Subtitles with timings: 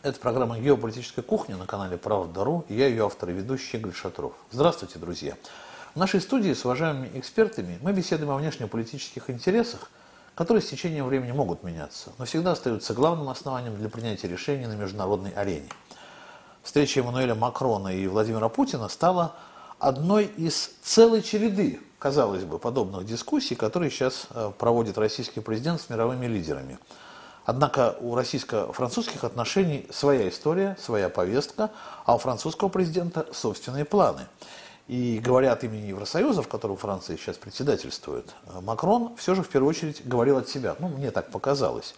[0.00, 4.32] Это программа «Геополитическая кухня» на канале «Правда.ру» и я ее автор и ведущий Игорь Шатров.
[4.52, 5.36] Здравствуйте, друзья!
[5.92, 9.90] В нашей студии с уважаемыми экспертами мы беседуем о внешнеполитических интересах,
[10.36, 14.74] которые с течением времени могут меняться, но всегда остаются главным основанием для принятия решений на
[14.74, 15.68] международной арене.
[16.62, 19.34] Встреча Эммануэля Макрона и Владимира Путина стала
[19.80, 25.88] одной из целой череды, казалось бы, подобных дискуссий, которые сейчас э, проводит российский президент с
[25.88, 26.78] мировыми лидерами.
[27.48, 31.70] Однако у российско-французских отношений своя история, своя повестка,
[32.04, 34.26] а у французского президента собственные планы.
[34.86, 39.70] И говоря от имени Евросоюза, в котором Франция сейчас председательствует, Макрон все же в первую
[39.70, 40.76] очередь говорил от себя.
[40.78, 41.94] Ну, мне так показалось.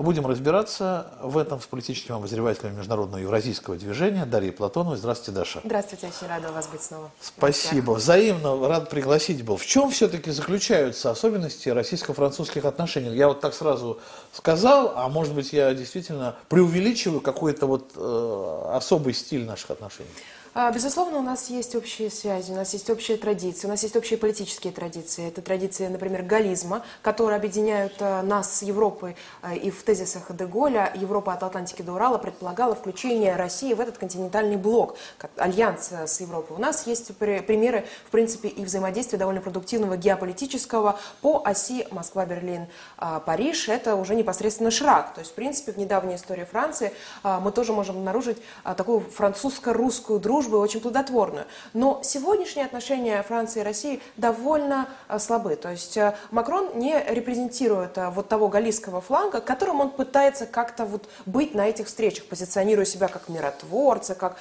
[0.00, 4.96] Будем разбираться в этом с политическим обозревателем Международного евразийского движения Дарьей Платоновой.
[4.96, 5.60] Здравствуйте, Даша.
[5.62, 7.10] Здравствуйте, очень рада у вас быть снова.
[7.20, 7.92] Спасибо.
[7.92, 9.58] Взаимно рад пригласить был.
[9.58, 13.14] В чем все-таки заключаются особенности российско-французских отношений?
[13.14, 14.00] Я вот так сразу
[14.32, 20.08] сказал, а может быть я действительно преувеличиваю какой-то вот э, особый стиль наших отношений?
[20.52, 23.94] А, безусловно, у нас есть общие связи, у нас есть общие традиции, у нас есть
[23.94, 25.28] общие политические традиции.
[25.28, 29.14] Это традиции, например, галлизма, которые объединяют а, нас с Европой.
[29.42, 33.98] А, и в тезисах Деголя Европа от Атлантики до Урала предполагала включение России в этот
[33.98, 34.96] континентальный блок,
[35.36, 36.56] альянс с Европой.
[36.56, 43.68] У нас есть примеры, в принципе, и взаимодействия довольно продуктивного геополитического по оси Москва-Берлин-Париж.
[43.68, 45.14] Это уже непосредственно шаг.
[45.14, 50.39] То есть, в принципе, в недавней истории Франции мы тоже можем обнаружить такую французско-русскую дружбу,
[50.40, 51.44] дружбы очень плодотворную.
[51.74, 55.54] Но сегодняшние отношения Франции и России довольно э, слабы.
[55.56, 60.86] То есть э, Макрон не репрезентирует э, вот того галлийского фланга, которым он пытается как-то
[60.86, 64.36] вот быть на этих встречах, позиционируя себя как миротворца, как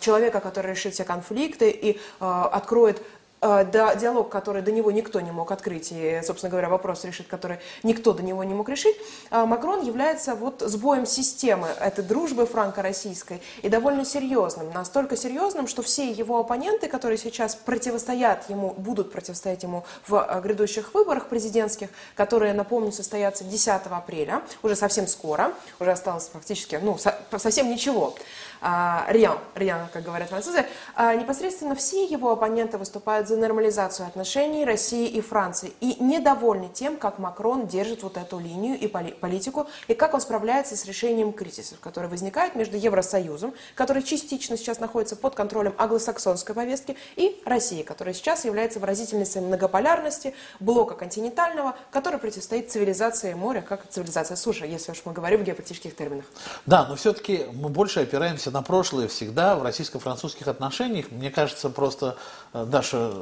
[0.00, 3.02] человека, который решит все конфликты и откроет
[3.42, 7.58] Э, диалог, который до него никто не мог открыть, и, собственно говоря, вопрос решить, который
[7.82, 8.96] никто до него не мог решить,
[9.30, 14.70] э, Макрон является вот сбоем системы этой дружбы франко-российской и довольно серьезным.
[14.74, 20.40] Настолько серьезным, что все его оппоненты, которые сейчас противостоят ему, будут противостоять ему в э,
[20.42, 26.98] грядущих выборах президентских, которые, напомню, состоятся 10 апреля, уже совсем скоро, уже осталось практически, ну,
[27.38, 28.14] совсем ничего,
[28.60, 30.66] Риан, Риан, как говорят французы,
[30.98, 37.18] непосредственно все его оппоненты выступают за нормализацию отношений России и Франции и недовольны тем, как
[37.18, 42.10] Макрон держит вот эту линию и политику, и как он справляется с решением кризисов, которые
[42.10, 48.44] возникают между Евросоюзом, который частично сейчас находится под контролем англосаксонской повестки, и Россией, которая сейчас
[48.44, 55.12] является выразительницей многополярности блока континентального, который противостоит цивилизации моря, как цивилизация суши, если уж мы
[55.12, 56.26] говорим в геополитических терминах.
[56.66, 61.06] Да, но все-таки мы больше опираемся на прошлое всегда в российско-французских отношениях.
[61.10, 62.16] Мне кажется, просто
[62.52, 63.12] э, Даша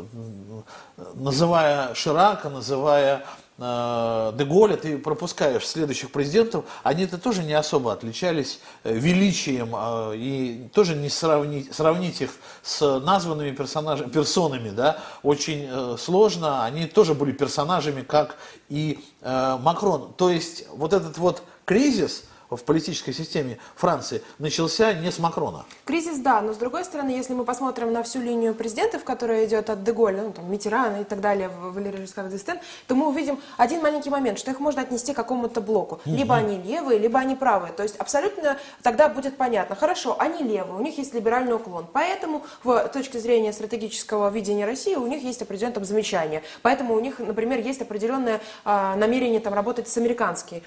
[1.14, 3.24] называя Ширака, называя
[3.58, 10.68] э, Деголя, ты пропускаешь следующих президентов, они-то тоже не особо отличались э, величием, э, и
[10.74, 12.30] тоже не сравнить, сравнить их
[12.62, 18.36] с названными персонажами, персонами, да, очень сложно, они тоже были персонажами, как
[18.68, 20.12] и Макрон.
[20.14, 22.24] То есть вот этот вот кризис–
[22.56, 25.64] в политической системе Франции начался не с Макрона.
[25.84, 29.70] Кризис, да, но с другой стороны, если мы посмотрим на всю линию президентов, которая идет
[29.70, 33.82] от Деголя, ну, там, Митерана и так далее, Валерий Жескар Дестен, то мы увидим один
[33.82, 36.00] маленький момент, что их можно отнести к какому-то блоку.
[36.04, 37.72] Либо они левые, либо они правые.
[37.72, 41.86] То есть абсолютно тогда будет понятно, хорошо, они левые, у них есть либеральный уклон.
[41.92, 46.42] Поэтому в точке зрения стратегического видения России у них есть определенное там замечание.
[46.62, 50.62] Поэтому у них, например, есть определенное а, намерение там работать с американскими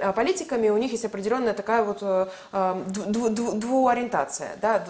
[0.00, 4.84] а, политиками, у них есть определенная такая вот э, э, двуориентация, да,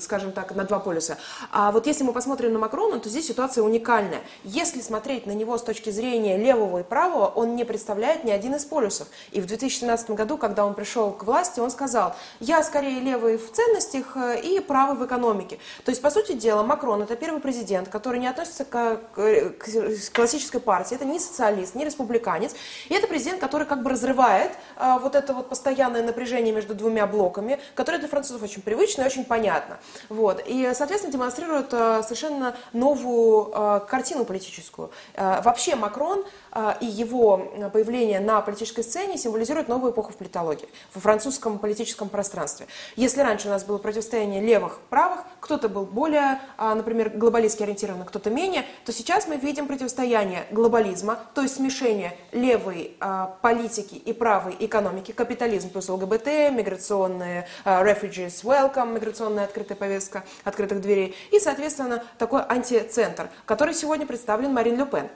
[0.00, 1.16] скажем так, на два полюса.
[1.50, 4.20] А вот если мы посмотрим на Макрона, то здесь ситуация уникальная.
[4.44, 8.54] Если смотреть на него с точки зрения левого и правого, он не представляет ни один
[8.54, 9.08] из полюсов.
[9.30, 13.50] И в 2017 году, когда он пришел к власти, он сказал, я скорее левый в
[13.50, 15.58] ценностях э, и правый в экономике.
[15.84, 20.60] То есть, по сути дела, Макрон это первый президент, который не относится к, к классической
[20.60, 22.54] партии, это не социалист, не республиканец.
[22.90, 27.06] И это президент, который как бы разрывает а, вот это вот постоянное напряжение между двумя
[27.06, 29.78] блоками, которое для французов очень привычно и очень понятно.
[30.08, 30.42] Вот.
[30.44, 34.90] И, соответственно, демонстрирует а, совершенно новую а, картину политическую.
[35.16, 36.24] Вообще Макрон
[36.80, 42.66] и его появление на политической сцене символизирует новую эпоху в политологии, в французском политическом пространстве.
[42.96, 48.30] Если раньше у нас было противостояние левых, правых, кто-то был более, например, глобалистски ориентирован, кто-то
[48.30, 52.96] менее, то сейчас мы видим противостояние глобализма, то есть смешение левой
[53.40, 55.12] политики и правой экономики,
[55.52, 62.42] капитализм плюс ЛГБТ, миграционные uh, refugees welcome, миграционная открытая повестка открытых дверей и, соответственно, такой
[62.42, 65.08] антицентр, который сегодня представлен Марин Ле Пен.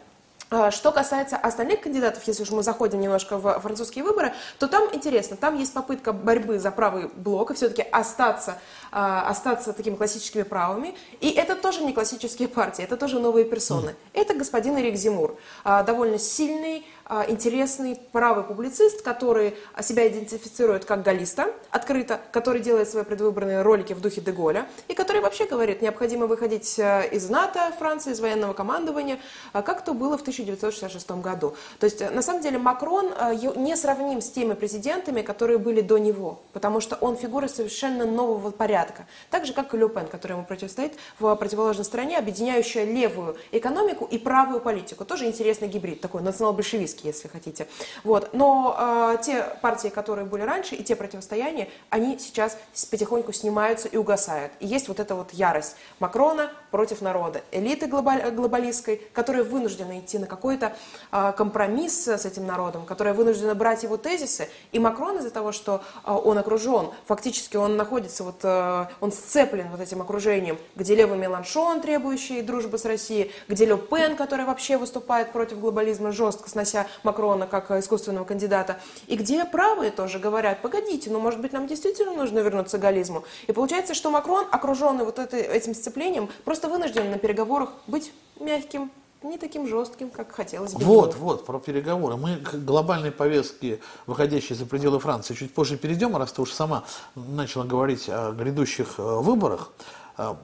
[0.48, 4.94] А, что касается остальных кандидатов, если уж мы заходим немножко в французские выборы, то там
[4.94, 8.58] интересно, там есть попытка борьбы за правый блок и все-таки остаться,
[8.92, 10.94] а, остаться такими классическими правыми.
[11.20, 13.96] И это тоже не классические партии, это тоже новые персоны.
[14.12, 16.86] Это господин Эрик Зимур, довольно сильный,
[17.28, 24.00] интересный правый публицист, который себя идентифицирует как галлиста открыто, который делает свои предвыборные ролики в
[24.00, 29.18] духе Деголя, и который вообще говорит, необходимо выходить э, из НАТО Франции, из военного командования,
[29.52, 31.54] а, как то было в 1966 году.
[31.78, 35.80] То есть, э, на самом деле, Макрон э, не сравним с теми президентами, которые были
[35.80, 39.06] до него, потому что он фигура совершенно нового порядка.
[39.30, 44.18] Так же, как и Люпен, который ему противостоит в противоположной стороне, объединяющая левую экономику и
[44.18, 45.04] правую политику.
[45.04, 47.66] Тоже интересный гибрид, такой национал-большевистский политически, если хотите.
[48.04, 48.30] Вот.
[48.32, 52.56] Но э, те партии, которые были раньше, и те противостояния, они сейчас
[52.90, 54.52] потихоньку снимаются и угасают.
[54.60, 60.18] И есть вот эта вот ярость Макрона против народа, элиты глобаль, глобалистской, которая вынуждена идти
[60.18, 60.74] на какой-то
[61.12, 64.48] э, компромисс с этим народом, которая вынуждена брать его тезисы.
[64.72, 69.68] И Макрон из-за того, что э, он окружен, фактически он находится, вот, э, он сцеплен
[69.70, 74.76] вот этим окружением, где левый Меланшон, требующий дружбы с Россией, где Ле Пен, который вообще
[74.76, 81.10] выступает против глобализма, жестко снося Макрона как искусственного кандидата, и где правые тоже говорят, погодите,
[81.10, 83.24] ну, может быть, нам действительно нужно вернуться к галлизму.
[83.46, 88.90] И получается, что Макрон, окруженный вот этой, этим сцеплением, просто вынужден на переговорах быть мягким,
[89.22, 90.84] не таким жестким, как хотелось бы.
[90.84, 92.16] Вот, вот, про переговоры.
[92.16, 96.84] Мы к глобальной повестке, выходящей за пределы Франции, чуть позже перейдем, раз ты уж сама
[97.14, 99.72] начала говорить о грядущих э, выборах.
[100.16, 100.36] А,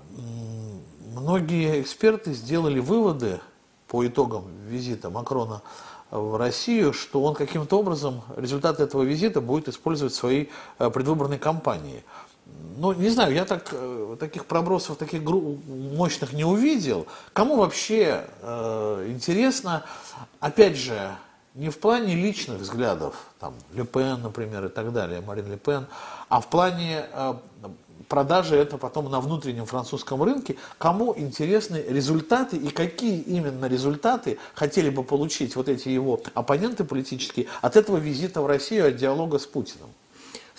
[1.15, 3.41] многие эксперты сделали выводы
[3.89, 5.63] по итогам визита Макрона
[6.13, 11.39] в Россию, что он каким-то образом результаты этого визита будет использовать в своей э, предвыборной
[11.39, 12.05] кампании.
[12.77, 17.07] Ну, не знаю, я так, э, таких пробросов, таких мощных не увидел.
[17.33, 19.85] Кому вообще э, интересно,
[20.39, 21.17] опять же,
[21.55, 25.87] не в плане личных взглядов, там, Ле Пен, например, и так далее, Марин Ле Пен,
[26.29, 27.35] а в плане э,
[28.13, 30.57] продажи это потом на внутреннем французском рынке.
[30.77, 37.47] Кому интересны результаты и какие именно результаты хотели бы получить вот эти его оппоненты политические
[37.63, 39.89] от этого визита в Россию, от диалога с Путиным?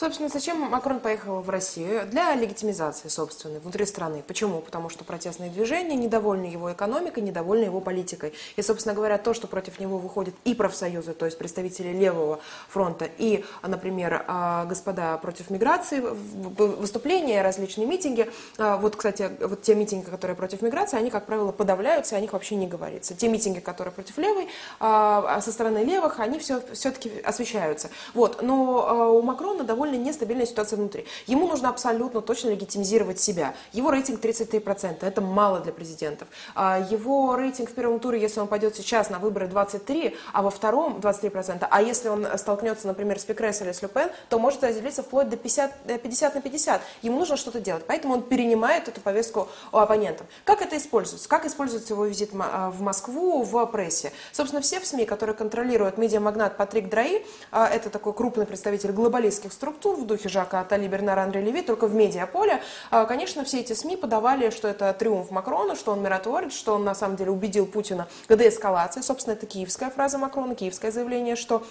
[0.04, 2.06] Собственно, зачем Макрон поехал в Россию?
[2.06, 4.22] Для легитимизации собственной внутри страны.
[4.28, 4.60] Почему?
[4.60, 8.34] Потому что протестные движения недовольны его экономикой, недовольны его политикой.
[8.58, 13.08] И, собственно говоря, то, что против него выходят и профсоюзы, то есть представители левого фронта,
[13.18, 18.30] и, например, а, господа против миграции, выступления, различные митинги.
[18.58, 22.34] А, вот, кстати, вот те митинги, которые против миграции, они, как правило, подавляются, о них
[22.34, 23.16] вообще не говорится.
[23.16, 24.50] Те митинги, которые против левой,
[24.82, 27.90] а, со стороны левых, они все, все-таки освещаются.
[28.14, 28.42] Вот.
[28.42, 31.06] Но у Макрона довольно довольно нестабильная ситуация внутри.
[31.28, 33.54] Ему нужно абсолютно точно легитимизировать себя.
[33.72, 36.28] Его рейтинг 33%, это мало для президентов.
[36.56, 40.50] А, его рейтинг в первом туре, если он пойдет сейчас на выборы 23, а во
[40.50, 45.04] втором 23%, а если он столкнется, например, с Пекрес или с Люпен, то может разделиться
[45.04, 46.82] вплоть до 50, 50 э, на 50.
[47.02, 50.28] Ему нужно что-то делать, поэтому он перенимает эту повестку у оппонентов.
[50.44, 51.30] Как это используется?
[51.30, 54.12] Как используется его визит в Москву в прессе?
[54.32, 59.54] Собственно, все в СМИ, которые контролируют медиамагнат Патрик Драи, а, это такой крупный представитель глобалистских
[59.54, 63.60] структур, структур в духе Жака Атали, Бернара Андре Леви, только в медиаполе, а, конечно, все
[63.60, 67.32] эти СМИ подавали, что это триумф Макрона, что он миротворец, что он на самом деле
[67.32, 69.02] убедил Путина к деэскалации.
[69.02, 71.64] Собственно, это киевская фраза Макрона, киевское заявление, что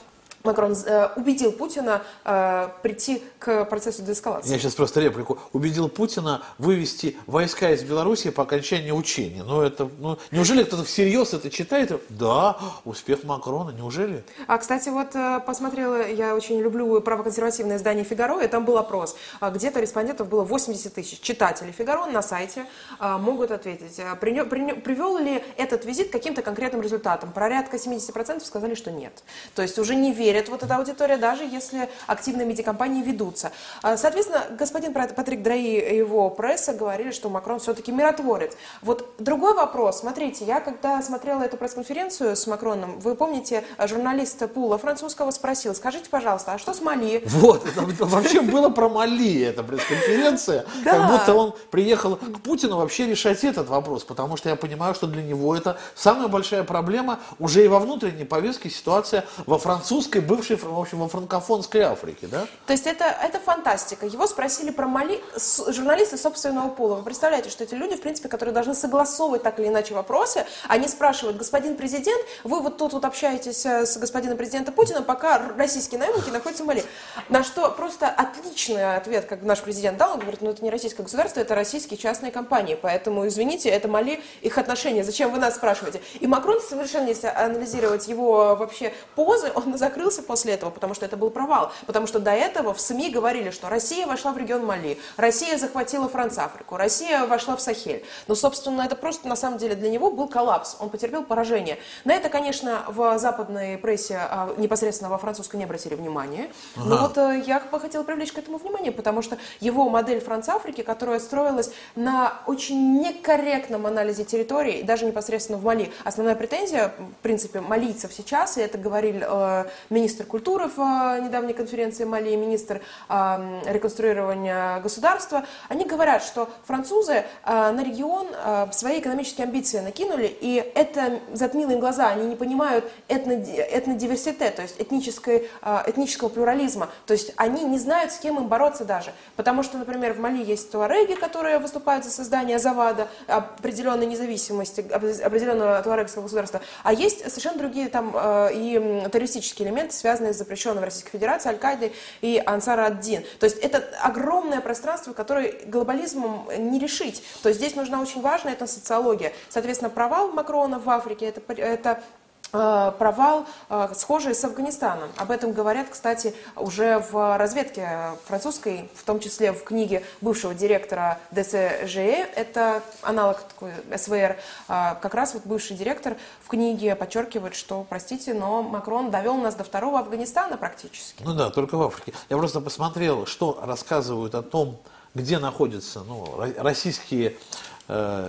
[0.44, 4.50] Макрон э, убедил Путина э, прийти к процессу деэскалации.
[4.50, 5.38] Я сейчас просто реплику.
[5.52, 9.43] Убедил Путина вывести войска из Беларуси по окончании учения.
[9.43, 11.93] Ну, это, ну, неужели кто-то всерьез это читает?
[12.08, 14.24] Да, успех Макрона, неужели?
[14.46, 19.17] А, кстати, вот э, посмотрела, я очень люблю правоконсервативное издание «Фигаро», и там был опрос.
[19.40, 21.20] А, где-то респондентов было 80 тысяч.
[21.20, 22.67] Читателей «Фигаро» на сайте
[22.98, 27.32] а, могут ответить, а, привел ли этот визит к каким-то конкретным результатам.
[27.32, 29.22] Порядка 70% сказали, что нет.
[29.55, 33.53] То есть уже не верят верит вот эта аудитория, даже если активные медиакомпании ведутся.
[33.82, 38.53] А, соответственно, господин Патрик Драи и его пресса говорили, что Макрон все-таки миротворец.
[38.81, 40.01] Вот другой вопрос.
[40.01, 46.08] Смотрите, я когда смотрела эту пресс-конференцию с Макроном, вы помните, журналист Пула французского спросил, скажите,
[46.08, 47.22] пожалуйста, а что с Мали?
[47.27, 47.65] Вот,
[48.01, 50.65] вообще было про Мали эта пресс-конференция.
[50.84, 55.06] Как будто он приехал к Путину вообще решать этот вопрос, потому что я понимаю, что
[55.06, 60.56] для него это самая большая проблема уже и во внутренней повестке ситуация во французской бывшей,
[60.56, 62.46] в общем, во франкофонской Африке, да?
[62.67, 64.06] То есть это, это фантастика.
[64.06, 65.22] Его спросили про Мали
[65.69, 66.96] журналисты собственного пола.
[66.96, 70.88] Вы представляете, что эти люди, в принципе, которые должны согласовывать так или иначе вопросы, они
[70.88, 76.00] спрашивают, господин президент, вы вот тут вот общаетесь э, с господином президентом Путиным, пока российские
[76.00, 76.84] наемники находятся в Мали.
[77.29, 81.02] На что просто отличный ответ, как наш президент дал, он говорит, ну это не российское
[81.02, 86.00] государство, это российские частные компании, поэтому, извините, это Мали, их отношения, зачем вы нас спрашиваете?
[86.20, 89.70] И Макрон совершенно, если анализировать его вообще позы, он
[90.12, 93.50] закрылся после этого, потому что это был провал, потому что до этого в СМИ говорили,
[93.50, 98.04] что Россия вошла в регион Мали, Россия захватила Франц-Африку, Россия вошла в Сахель.
[98.28, 101.78] Но, собственно, это просто на самом деле для него был коллапс, он потерпел поражение.
[102.04, 106.50] На это, конечно, в западной прессе, а, непосредственно во французской, не обратили внимания.
[106.76, 106.88] Ага.
[106.88, 110.82] Но вот э, я бы хотела привлечь к этому внимание, потому что его модель Франц-Африки,
[110.82, 115.92] которая строилась на очень некорректном анализе территории, даже непосредственно в Мали.
[116.04, 119.64] Основная претензия, в принципе, малийцев сейчас, и это говорил э,
[120.02, 127.12] министр культуры в э, недавней конференции Мали, министр э, реконструирования государства, они говорят, что французы
[127.12, 128.26] э, на регион
[128.72, 134.62] свои экономические амбиции накинули, и это затмило им глаза, они не понимают этно, этнодиверситет, то
[134.62, 135.48] есть этнической,
[135.86, 140.14] этнического плюрализма, то есть они не знают, с кем им бороться даже, потому что, например,
[140.14, 146.92] в Мали есть туареги, которые выступают за создание Завада, определенной независимости, определенного туарегского государства, а
[146.92, 148.14] есть совершенно другие там
[148.52, 153.24] и террористические элементы, связанные с запрещенной в Российской Федерации Аль-Каидой и Ансара ад-Дин.
[153.41, 157.22] То есть это огромное пространство, которое глобализмом не решить.
[157.43, 159.32] То есть здесь нужна очень важная эта социология.
[159.48, 162.03] Соответственно, провал Макрона в Африке это, это
[162.52, 165.10] провал, э, схожий с Афганистаном.
[165.16, 171.18] Об этом говорят, кстати, уже в разведке французской, в том числе в книге бывшего директора
[171.30, 174.36] ДСЖЕ, это аналог такой СВР,
[174.68, 179.54] э, как раз вот бывший директор в книге подчеркивает, что, простите, но Макрон довел нас
[179.54, 181.22] до второго Афганистана практически.
[181.22, 182.12] Ну да, только в Африке.
[182.28, 184.78] Я просто посмотрел, что рассказывают о том,
[185.14, 187.71] где находятся ну, российские Э,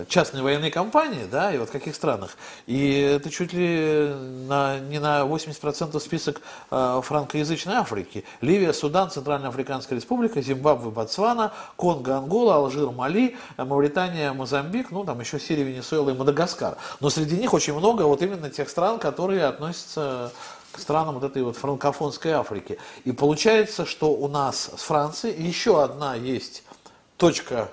[0.09, 2.37] частные военные компании, да, и вот в каких странах.
[2.65, 4.13] И это чуть ли
[4.47, 6.41] на, не на 80% список
[6.71, 8.25] э, франкоязычной Африки.
[8.41, 15.19] Ливия, Судан, Центральная Африканская Республика, Зимбабве, Ботсвана, Конго, Ангола, Алжир, Мали, Мавритания, Мозамбик, ну там
[15.19, 16.77] еще Сирия, Венесуэла и Мадагаскар.
[16.99, 20.31] Но среди них очень много вот именно тех стран, которые относятся
[20.71, 22.79] к странам вот этой вот франкофонской Африки.
[23.05, 26.63] И получается, что у нас с Францией еще одна есть
[27.17, 27.69] точка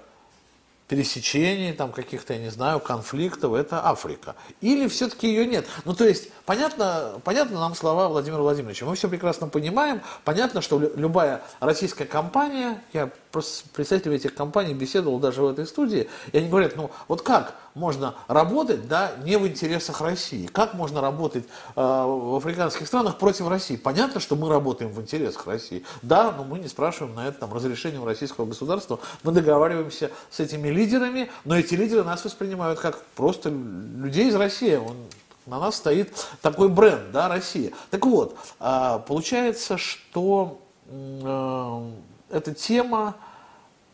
[0.90, 4.34] пересечений, там каких-то, я не знаю, конфликтов, это Африка.
[4.60, 5.64] Или все-таки ее нет.
[5.84, 8.86] Ну, то есть, понятно, понятно нам слова Владимира Владимировича.
[8.86, 10.00] Мы все прекрасно понимаем.
[10.24, 16.08] Понятно, что любая российская компания, я с представителями этих компаний беседовал даже в этой студии,
[16.32, 20.46] и они говорят, ну, вот как можно работать, да, не в интересах России?
[20.46, 23.76] Как можно работать э, в африканских странах против России?
[23.76, 25.84] Понятно, что мы работаем в интересах России.
[26.02, 28.98] Да, но мы не спрашиваем на это там, разрешение у российского государства.
[29.22, 34.76] Мы договариваемся с этими лидерами, но эти лидеры нас воспринимают как просто людей из России.
[34.76, 34.96] Он,
[35.46, 37.72] на нас стоит такой бренд, да, Россия.
[37.90, 41.90] Так вот, э, получается, что э,
[42.30, 43.16] эта тема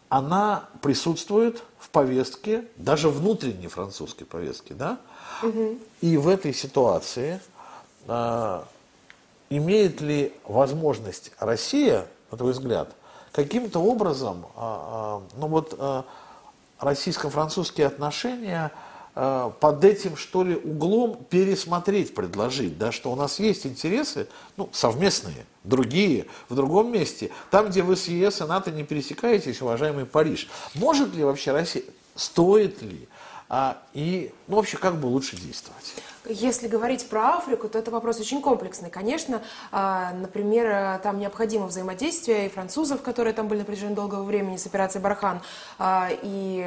[0.09, 4.99] она присутствует в повестке, даже внутренней французской повестке, да?
[5.43, 5.79] Угу.
[6.01, 7.41] И в этой ситуации
[8.07, 8.63] э,
[9.51, 12.91] имеет ли возможность Россия, на твой взгляд,
[13.33, 16.03] каким-то образом, э, э, ну вот э,
[16.79, 18.71] российско-французские отношения
[19.17, 25.47] под этим, что ли, углом пересмотреть, предложить, да, что у нас есть интересы, ну, совместные,
[25.65, 30.49] другие, в другом месте, там, где вы с ЕС и НАТО не пересекаетесь, уважаемый Париж.
[30.75, 33.09] Может ли вообще Россия, стоит ли,
[33.49, 35.95] а, и, ну, вообще, как бы лучше действовать?
[36.29, 38.91] Если говорить про Африку, то это вопрос очень комплексный.
[38.91, 44.57] Конечно, а, например, там необходимо взаимодействие и французов, которые там были на протяжении долгого времени
[44.57, 45.41] с операцией «Бархан».
[45.79, 46.67] А, и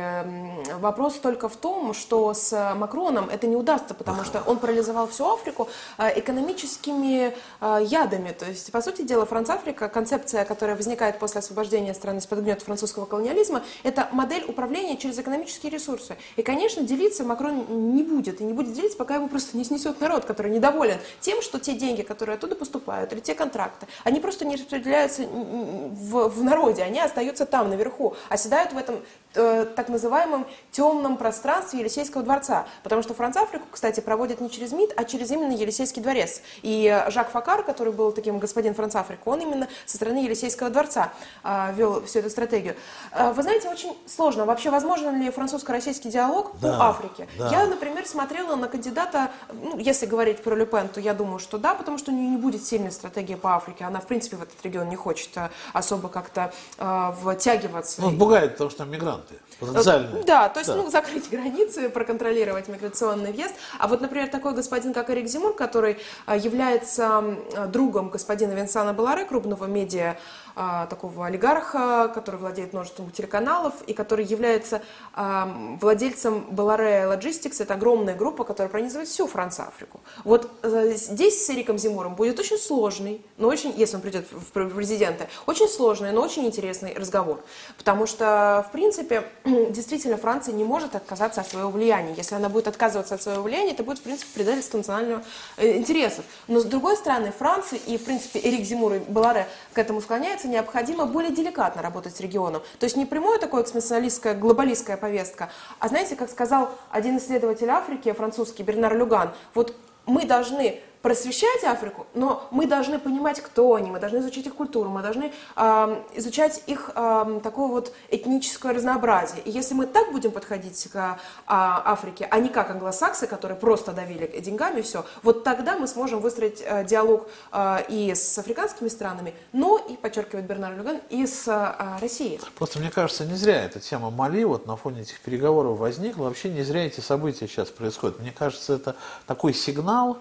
[0.80, 5.32] вопрос только в том, что с Макроном это не удастся, потому что он парализовал всю
[5.32, 8.32] Африку а, экономическими ядами.
[8.32, 13.06] То есть, по сути дела, Франц-Африка, концепция, которая возникает после освобождения страны из-под гнета французского
[13.06, 16.18] колониализма, это модель управления через экономические ресурсы.
[16.36, 18.42] И, конечно, делиться Макрон не будет.
[18.42, 21.60] И не будет делиться, пока его просто просто не снесет народ, который недоволен тем, что
[21.60, 26.84] те деньги, которые оттуда поступают, или те контракты, они просто не распределяются в, в народе,
[26.84, 29.02] они остаются там, наверху, оседают в этом
[29.36, 32.66] э, так называемом темном пространстве Елисейского дворца.
[32.84, 36.42] Потому что Франц-Африку, кстати, проводят не через МИД, а через именно Елисейский дворец.
[36.62, 41.12] И Жак Факар, который был таким господин Франц-Африку, он именно со стороны Елисейского дворца
[41.44, 42.76] э, вел всю эту стратегию.
[43.12, 44.46] Э, вы знаете, очень сложно.
[44.46, 47.28] Вообще, возможен ли французско-российский диалог да, по Африке?
[47.38, 47.50] Да.
[47.50, 51.76] Я, например, смотрела на кандидата, ну, если говорить про Люпен, то я думаю, что да,
[51.76, 53.86] потому что у нее не будет сильной стратегии по Африке.
[53.86, 58.02] Она, в принципе, в этот регион не хочет э, особо как-то э, втягиваться.
[58.02, 58.86] Ну, пугает, потому что
[59.20, 60.24] мигранты потенциальные.
[60.24, 60.76] Да, то есть, да.
[60.76, 63.56] ну, закрыть границы, проконтролировать миграционный въезд.
[63.78, 65.98] А вот, например, такой господин, как Эрик Зимур, который
[66.28, 67.24] э, является
[67.68, 70.18] другом господина Винсана Баларе, крупного медиа
[70.62, 74.82] а, такого олигарха, который владеет множеством телеканалов и который является
[75.16, 77.62] владельцем Беларе Logistics.
[77.62, 80.02] Это огромная группа, которая пронизывает всю Францию Африку.
[80.26, 85.28] Вот здесь с Эриком Зимуром будет очень сложный, но очень, если он придет в президенты,
[85.46, 87.42] очень сложный, но очень интересный разговор.
[87.78, 89.09] Потому что, в принципе,
[89.70, 92.14] действительно Франция не может отказаться от своего влияния.
[92.16, 95.24] Если она будет отказываться от своего влияния, это будет, в принципе, предательство национального
[95.58, 96.26] э, интересов.
[96.48, 100.48] Но, с другой стороны, Франция и, в принципе, Эрик Зимур и Беларе к этому склоняются,
[100.48, 102.62] необходимо более деликатно работать с регионом.
[102.80, 105.50] То есть не прямое такое экспансионалистское, глобалистская повестка,
[105.80, 109.76] а знаете, как сказал один исследователь Африки, французский Бернар Люган, вот
[110.06, 114.90] мы должны просвещать Африку, но мы должны понимать, кто они, мы должны изучить их культуру,
[114.90, 119.42] мы должны э, изучать их э, такое вот этническое разнообразие.
[119.44, 121.16] И если мы так будем подходить к э,
[121.48, 126.62] Африке, а не как англосаксы, которые просто давили деньгами все, вот тогда мы сможем выстроить
[126.66, 132.00] э, диалог э, и с африканскими странами, но и, подчеркивает Бернар Люган, и с э,
[132.02, 132.42] Россией.
[132.58, 136.24] Просто мне кажется, не зря эта тема Мали вот на фоне этих переговоров возникла.
[136.26, 138.20] Вообще не зря эти события сейчас происходят.
[138.20, 138.96] Мне кажется, это
[139.28, 140.18] такой сигнал,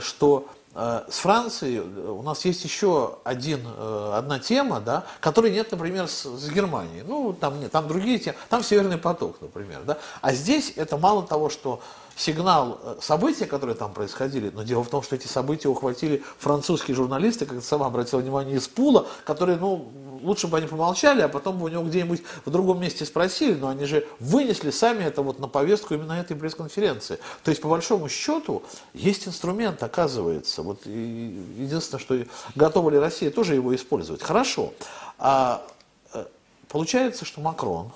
[0.00, 5.70] что э, с Францией у нас есть еще один, э, одна тема, да, которой нет,
[5.70, 7.02] например, с, с Германией.
[7.06, 9.80] Ну, там нет, там другие темы, там Северный поток, например.
[9.86, 9.98] Да.
[10.20, 11.80] А здесь это мало того, что
[12.16, 16.96] сигнал э, события, которые там происходили, но дело в том, что эти события ухватили французские
[16.96, 19.90] журналисты, как ты сама обратила внимание, из пула, которые, ну,
[20.22, 23.68] лучше бы они помолчали, а потом бы у него где-нибудь в другом месте спросили, но
[23.68, 27.18] они же вынесли сами это вот на повестку именно этой пресс-конференции.
[27.44, 28.62] То есть, по большому счету,
[28.94, 30.62] есть инструмент, оказывается.
[30.62, 32.18] Вот единственное, что
[32.54, 34.22] готова ли Россия тоже его использовать.
[34.22, 34.72] Хорошо.
[35.18, 35.66] А
[36.12, 36.24] э,
[36.68, 37.90] получается, что Макрон,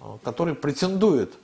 [0.00, 1.34] э, который претендует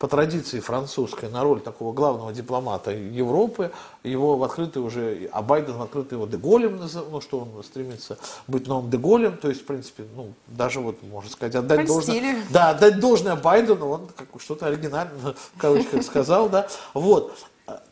[0.00, 3.70] по традиции французской на роль такого главного дипломата Европы.
[4.02, 6.80] Его в открытый уже, а Байден в открытый его Деголем,
[7.10, 8.16] ну что он стремится
[8.46, 12.70] быть новым Деголем, то есть, в принципе, ну, даже вот, можно сказать, отдать должное, да,
[12.70, 17.36] отдать должное Байдену, он как что-то оригинально, в кавычках сказал, да, вот.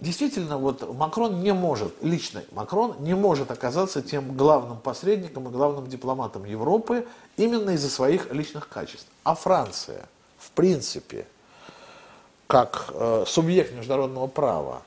[0.01, 5.87] Действительно, вот Макрон не может, лично Макрон не может оказаться тем главным посредником и главным
[5.87, 9.07] дипломатом Европы именно из-за своих личных качеств.
[9.23, 11.27] А Франция, в принципе,
[12.49, 14.83] как э, субъект международного права,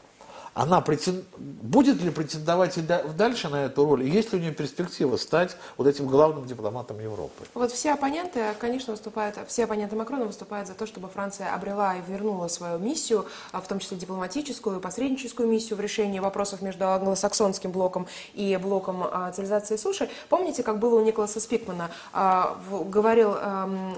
[0.53, 1.23] она претен...
[1.37, 4.03] будет ли претендовать и дальше на эту роль?
[4.03, 7.45] И есть ли у нее перспектива стать вот этим главным дипломатом Европы?
[7.53, 12.01] Вот все оппоненты, конечно, выступают, все оппоненты Макрона выступают за то, чтобы Франция обрела и
[12.05, 17.71] вернула свою миссию, а в том числе дипломатическую, посредническую миссию в решении вопросов между англосаксонским
[17.71, 20.09] блоком и блоком а, цивилизации суши.
[20.27, 21.91] Помните, как было у Николаса Спикмана?
[22.11, 23.31] А, говорил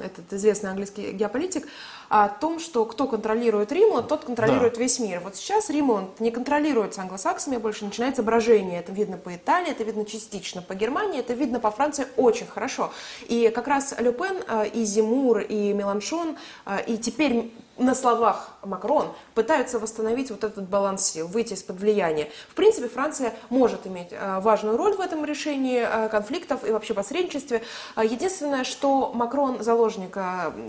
[0.04, 1.68] этот известный английский геополитик,
[2.14, 4.80] о том, что кто контролирует Римланд, тот контролирует да.
[4.80, 5.20] весь мир.
[5.22, 8.80] Вот сейчас Римланд не контролируется англосаксами, больше начинается брожение.
[8.80, 12.92] Это видно по Италии, это видно частично по Германии, это видно по Франции очень хорошо.
[13.30, 19.14] И как раз Люпен э, и Зимур, и Меланшон, э, и теперь на словах Макрон
[19.34, 22.30] пытаются восстановить вот этот баланс сил, выйти из-под влияния.
[22.50, 26.94] В принципе, Франция может иметь э, важную роль в этом решении э, конфликтов и вообще
[26.94, 27.64] посредничестве.
[27.96, 30.18] Э, единственное, что Макрон, заложник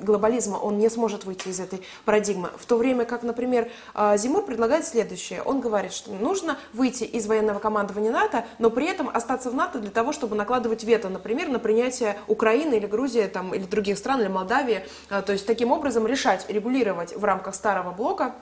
[0.02, 2.50] глобализма, он не сможет выйти из этой парадигмы.
[2.56, 3.70] В то время как, например,
[4.16, 5.42] Зимур предлагает следующее.
[5.42, 9.78] Он говорит, что нужно выйти из военного командования НАТО, но при этом остаться в НАТО
[9.78, 14.20] для того, чтобы накладывать вето, например, на принятие Украины или Грузии там, или других стран,
[14.20, 14.84] или Молдавии.
[15.08, 18.34] То есть таким образом решать, регулировать в рамках старого блока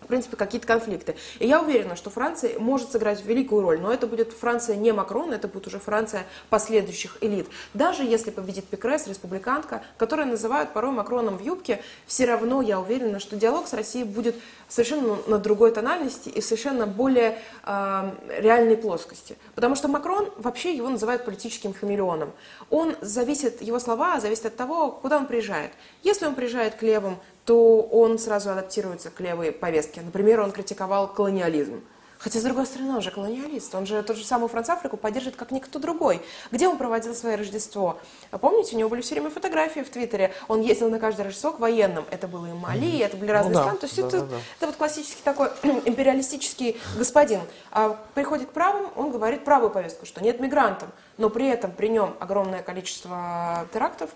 [0.00, 1.16] в принципе, какие-то конфликты.
[1.38, 5.34] И я уверена, что Франция может сыграть великую роль, но это будет Франция не Макрона,
[5.34, 7.48] это будет уже Франция последующих элит.
[7.74, 13.18] Даже если победит Пекрес, республиканка, которая называют порой Макроном в юбке, все равно я уверена,
[13.18, 14.36] что диалог с Россией будет
[14.68, 19.36] совершенно на другой тональности и совершенно более э, реальной плоскости.
[19.54, 22.32] Потому что Макрон, вообще его называют политическим хамелеоном.
[22.70, 25.72] Он зависит, его слова зависят от того, куда он приезжает.
[26.02, 30.02] Если он приезжает к левым, то он сразу адаптируется к левой повестке.
[30.02, 31.80] Например, он критиковал колониализм.
[32.18, 33.74] Хотя, с другой стороны, он же колониалист.
[33.74, 36.20] Он же тот же самый Франц Африку поддерживает, как никто другой.
[36.50, 37.96] Где он проводил свое Рождество?
[38.32, 40.34] Помните, у него были все время фотографии в Твиттере.
[40.46, 42.04] Он ездил на каждое Рождество к военным.
[42.10, 43.78] Это было и Мали, это были разные ну, да, страны.
[43.78, 44.36] То есть да, это, да, да.
[44.58, 47.40] это вот классический такой империалистический господин.
[47.70, 50.90] А приходит к правым, он говорит правую повестку, что нет мигрантов.
[51.16, 54.10] Но при этом при нем огромное количество терактов,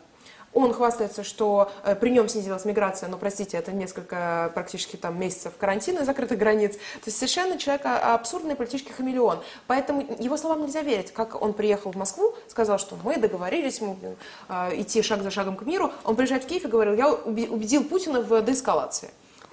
[0.55, 5.55] он хвастается, что э, при нем снизилась миграция, но, простите, это несколько практически там месяцев
[5.59, 6.75] карантина и закрытых границ.
[6.75, 9.41] То есть совершенно человек а, абсурдный политический хамелеон.
[9.67, 11.13] Поэтому его словам нельзя верить.
[11.13, 13.97] Как он приехал в Москву, сказал, что мы договорились мы,
[14.49, 15.91] э, идти шаг за шагом к миру.
[16.05, 19.11] Он приезжает в Киев и говорил, я убедил Путина в деэскалации.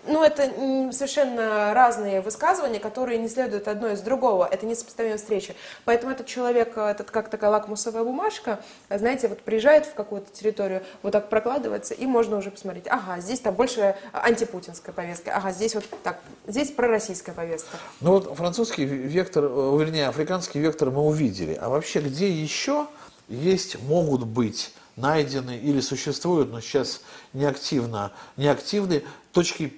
[0.07, 0.43] Ну, это
[0.91, 4.47] совершенно разные высказывания, которые не следуют одно из другого.
[4.49, 5.55] Это несопоставимые встречи.
[5.85, 8.59] Поэтому этот человек, этот как такая лакмусовая бумажка,
[8.89, 13.39] знаете, вот приезжает в какую-то территорию, вот так прокладывается, и можно уже посмотреть, ага, здесь
[13.39, 17.77] там больше антипутинская повестка, ага, здесь вот так, здесь пророссийская повестка.
[18.01, 21.53] Ну вот французский вектор, э, вернее, африканский вектор мы увидели.
[21.59, 22.87] А вообще где еще
[23.27, 27.01] есть, могут быть найдены или существуют, но сейчас
[27.33, 29.73] неактивно, неактивны точки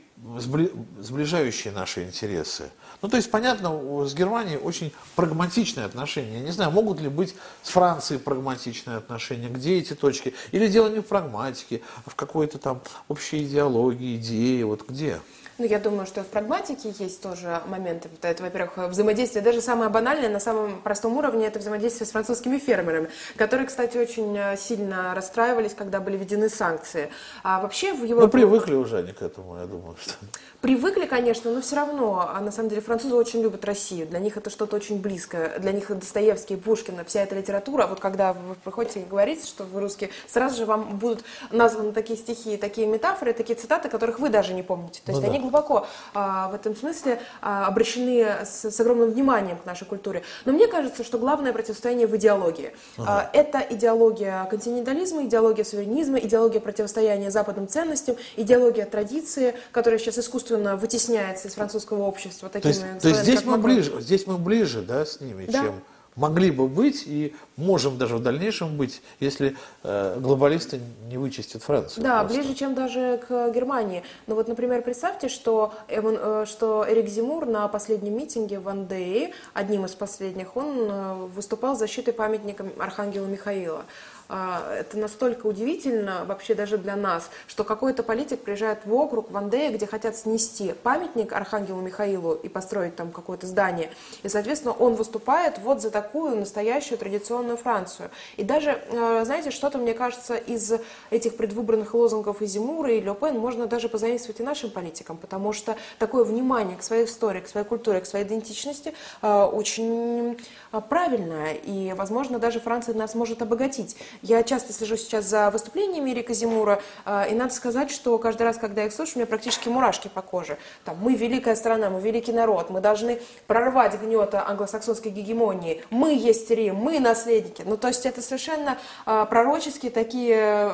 [1.00, 2.70] сближающие наши интересы.
[3.02, 6.40] Ну, то есть, понятно, с Германией очень прагматичные отношения.
[6.40, 10.36] Я не знаю, могут ли быть с Францией прагматичные отношения, где эти точки?
[10.52, 15.20] Или дело не в прагматике, а в какой-то там общей идеологии, идее, вот где?
[15.62, 18.10] Ну, я думаю, что в прагматике есть тоже моменты.
[18.24, 23.10] Это, во-первых, взаимодействие, даже самое банальное, на самом простом уровне, это взаимодействие с французскими фермерами,
[23.36, 27.12] которые, кстати, очень э, сильно расстраивались, когда были введены санкции.
[27.44, 28.26] А вообще в Европе...
[28.26, 30.16] Ну, привыкли уже они к этому, я думаю, что...
[30.62, 34.38] Привыкли, конечно, но все равно, а на самом деле французы очень любят Россию, для них
[34.38, 39.02] это что-то очень близкое, для них Достоевский, Пушкин, вся эта литература, вот когда вы приходите
[39.02, 43.58] и говорите, что вы русские, сразу же вам будут названы такие стихи, такие метафоры, такие
[43.58, 45.02] цитаты, которых вы даже не помните.
[45.04, 45.46] То есть ну, они да.
[45.52, 50.24] Глубоко а, в этом смысле а, обращены с, с огромным вниманием к нашей культуре.
[50.46, 52.72] Но мне кажется, что главное противостояние в идеологии.
[52.98, 53.30] Ага.
[53.34, 60.32] А, это идеология континентализма, идеология суверенизма, идеология противостояния западным ценностям, идеология традиции, которая сейчас искусственно
[60.32, 64.38] искусственно вытесняется из французского общества такими то есть, то есть здесь мы ближе, здесь мы
[64.38, 65.64] ближе, да, с ними, да.
[65.64, 65.82] чем
[66.16, 72.04] могли бы быть и можем даже в дальнейшем быть, если э, глобалисты не вычистят Францию.
[72.04, 72.38] Да, просто.
[72.38, 74.04] ближе, чем даже к Германии.
[74.28, 79.86] Ну вот, например, представьте, что, э, что Эрик Зимур на последнем митинге в Андее, одним
[79.86, 83.86] из последних, он э, выступал защитой памятника Архангела Михаила.
[84.34, 89.36] А, это настолько удивительно вообще даже для нас, что какой-то политик приезжает в округ, в
[89.36, 93.90] Андея, где хотят снести памятник Архангелу Михаилу и построить там какое-то здание.
[94.24, 98.10] И, соответственно, он выступает вот за такую настоящую традиционную Францию.
[98.38, 100.74] И даже, э, знаете, что-то, мне кажется, из
[101.10, 105.76] этих предвыборных лозунгов и Зимура, и Ле можно даже позаимствовать и нашим политикам, потому что
[106.00, 110.40] такое внимание к своей истории, к своей культуре, к своей идентичности э, очень
[110.72, 111.54] э, правильное.
[111.54, 113.96] И, возможно, даже Франция нас может обогатить.
[114.22, 116.82] Я часто слежу сейчас за выступлениями Эрика Зимура,
[117.30, 120.22] и надо сказать, что каждый раз, когда я их слышу, у меня практически мурашки по
[120.22, 120.58] коже.
[120.84, 126.50] Там, мы великая страна, мы великий народ, мы должны прорвать гнета англосаксонской гегемонии, мы есть
[126.52, 127.00] Рим, мы
[127.32, 127.64] наследники.
[127.66, 130.74] Ну, то есть это совершенно а, пророческие такие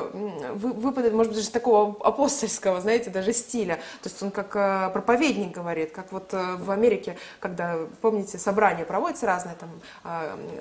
[0.54, 3.76] выпады, может быть, даже такого апостольского, знаете, даже стиля.
[4.02, 9.26] То есть он как а, проповедник говорит, как вот в Америке, когда, помните, собрания проводятся
[9.26, 9.70] разные, там,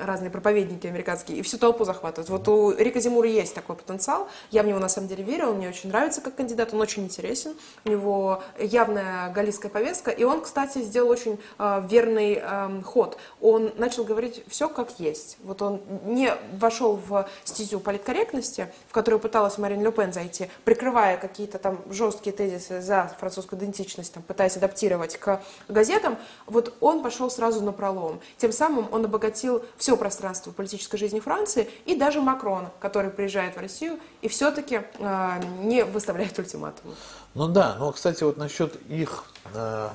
[0.02, 2.30] разные проповедники американские, и всю толпу захватывают.
[2.30, 4.28] Вот у Рика Зимура есть такой потенциал.
[4.52, 7.04] Я в него на самом деле верю, он мне очень нравится как кандидат, он очень
[7.04, 7.56] интересен.
[7.86, 10.12] У него явная галлийская повестка.
[10.12, 13.18] И он, кстати, сделал очень э, верный э, ход.
[13.42, 15.38] Он начал говорить все как есть.
[15.44, 21.18] Вот он не вошел в стезю политкорректности, в которую пыталась Марин Ле Пен зайти, прикрывая
[21.18, 26.18] какие-то там жесткие тезисы за французскую идентичность, там, пытаясь адаптировать к газетам.
[26.46, 28.20] Вот он пошел сразу на пролом.
[28.38, 33.60] Тем самым он обогатил все пространство политической жизни Франции и даже Макрон который приезжает в
[33.60, 36.96] Россию и все-таки э, не выставляет ультиматумы.
[37.34, 39.90] Ну да, но, кстати, вот насчет их э,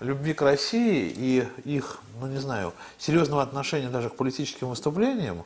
[0.00, 5.44] любви к России и их, ну не знаю, серьезного отношения даже к политическим выступлениям,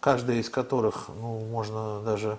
[0.00, 2.38] каждое из которых, ну, можно даже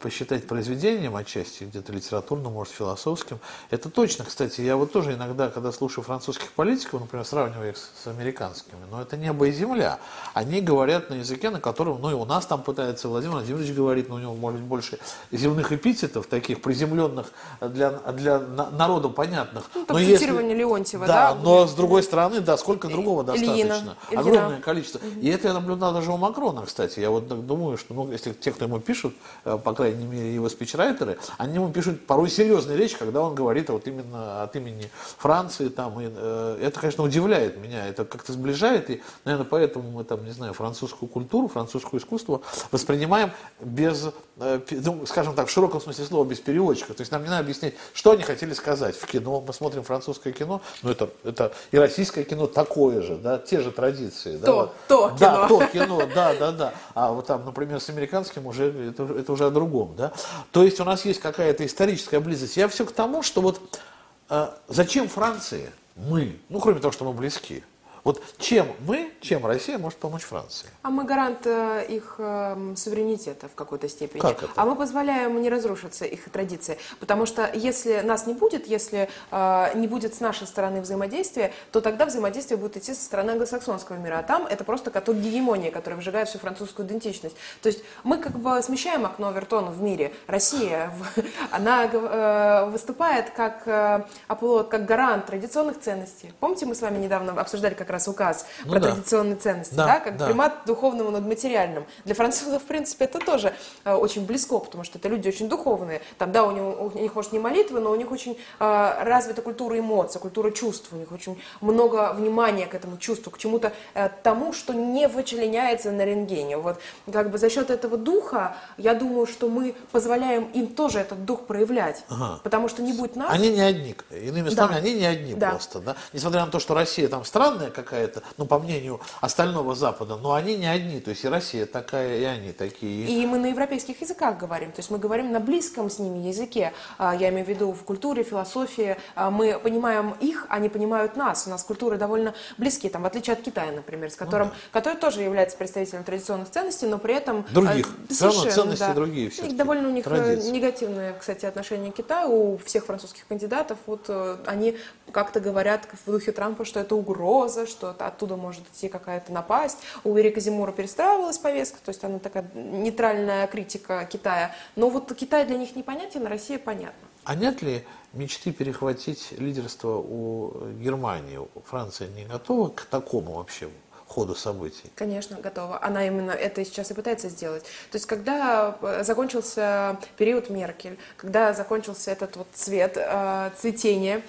[0.00, 3.38] посчитать произведением отчасти, где-то литературным, может, философским.
[3.70, 7.90] Это точно, кстати, я вот тоже иногда, когда слушаю французских политиков, например, сравниваю их с,
[8.04, 9.98] с американскими, но это небо и земля.
[10.34, 14.08] Они говорят на языке, на котором, ну и у нас там пытается Владимир Владимирович говорит,
[14.08, 14.98] но у него может быть больше
[15.32, 19.64] земных эпитетов, таких приземленных для, для народу понятных.
[19.74, 21.34] Ну, но цитирование если, Леонтьева, да?
[21.34, 23.54] Да, но с другой стороны, да, сколько другого достаточно.
[23.54, 23.96] Ильина.
[24.14, 24.98] Огромное количество.
[24.98, 25.20] Угу.
[25.20, 27.00] И это я наблюдал даже у Макрона, кстати.
[27.00, 30.34] Я вот думаю, что, ну, если те, кто ему пишут, э, по крайней крайней мере,
[30.34, 34.90] его спичрайтеры, они ему пишут порой серьезные речи, когда он говорит вот именно от имени
[35.16, 35.68] Франции.
[35.68, 40.24] Там, и, э, это, конечно, удивляет меня, это как-то сближает, и, наверное, поэтому мы там,
[40.24, 46.04] не знаю, французскую культуру, французское искусство воспринимаем без, э, ну, скажем так, в широком смысле
[46.04, 46.94] слова, без переводчика.
[46.94, 49.42] То есть нам не надо объяснять, что они хотели сказать в кино.
[49.46, 53.70] Мы смотрим французское кино, но это, это и российское кино такое же, да, те же
[53.70, 54.36] традиции.
[54.38, 55.48] То, да, то да, кино.
[55.48, 56.74] то кино, да, да, да.
[56.94, 60.12] А вот там, например, с американским уже это, это уже о другом, да.
[60.52, 62.56] То есть у нас есть какая-то историческая близость.
[62.56, 63.80] Я все к тому, что вот
[64.28, 67.62] э, зачем Франции мы, ну кроме того, что мы близки,
[68.08, 70.66] вот чем мы, чем Россия может помочь Франции?
[70.80, 74.22] А мы гарант э, их э, суверенитета в какой-то степени.
[74.22, 74.52] Как это?
[74.56, 76.78] А мы позволяем не разрушиться их традиции.
[77.00, 81.82] Потому что если нас не будет, если э, не будет с нашей стороны взаимодействия, то
[81.82, 84.20] тогда взаимодействие будет идти со стороны англосаксонского мира.
[84.20, 87.36] А там это просто каток гегемонии, которая выжигает всю французскую идентичность.
[87.60, 90.14] То есть мы как бы смещаем окно Вертона в мире.
[90.26, 90.94] Россия,
[91.50, 96.32] она выступает как оплот, как гарант традиционных ценностей.
[96.40, 98.88] Помните, мы с вами недавно обсуждали как раз указ Ну про да.
[98.92, 100.26] традиционные ценности, Да, да, как да.
[100.26, 101.86] примат духовного над материальным.
[102.04, 106.00] Для французов, в принципе, это тоже э, очень близко, потому что это люди очень духовные.
[106.18, 109.42] Там, да, у, него- у них, может, не молитвы, но у них очень э, развита
[109.42, 110.90] культура эмоций, культура чувств.
[110.92, 115.90] У них очень много внимания к этому чувству, к чему-то э, тому, что не вычленяется
[115.90, 116.58] на рентгене.
[116.58, 116.78] Вот
[117.12, 121.46] как бы за счет этого духа, я думаю, что мы позволяем им тоже этот дух
[121.46, 122.04] проявлять.
[122.08, 122.40] Ага.
[122.42, 124.78] Потому что не будет нас, Они не одни, иными словами, Да.
[124.80, 125.50] они не одни Да.
[125.50, 125.96] просто, да.
[126.12, 130.56] Несмотря на то, что Россия там странная какая-то, ну, по мнению остального Запада, но они
[130.56, 133.06] не одни, то есть и Россия такая, и они такие.
[133.06, 136.72] И мы на европейских языках говорим, то есть мы говорим на близком с ними языке.
[136.98, 138.96] А, Я имею в виду в культуре, философии.
[139.14, 141.46] А, Мы понимаем их, они понимают нас.
[141.46, 145.22] У нас культуры довольно близкие, там, в отличие от Китая, например, с которым, который тоже
[145.22, 147.44] является представителем традиционных ценностей, но при этом...
[147.50, 147.62] Ну.
[147.62, 147.86] Других.
[147.86, 148.94] а, равно совершенно, ценности да.
[148.94, 150.50] другие всё-таки, довольно у них э, традиции.
[150.50, 153.78] негативное, кстати, отношение к Китаю у всех французских кандидатов.
[153.86, 154.76] Вот э, они
[155.12, 159.78] как-то говорят в духе Трампа, что это угроза, что оттуда может идти какая-то напасть.
[160.04, 164.52] У Эрика Зимура перестраивалась повестка, то есть она такая нейтральная критика Китая.
[164.76, 167.08] Но вот Китай для них непонятен, а Россия понятна.
[167.24, 171.38] А нет ли мечты перехватить лидерство у Германии?
[171.66, 173.68] Франция не готова к такому вообще
[174.08, 174.90] ходу событий?
[174.94, 175.82] Конечно, готова.
[175.82, 177.64] Она именно это сейчас и пытается сделать.
[177.90, 184.22] То есть, когда э, закончился период Меркель, когда закончился этот вот цвет, э, цветение,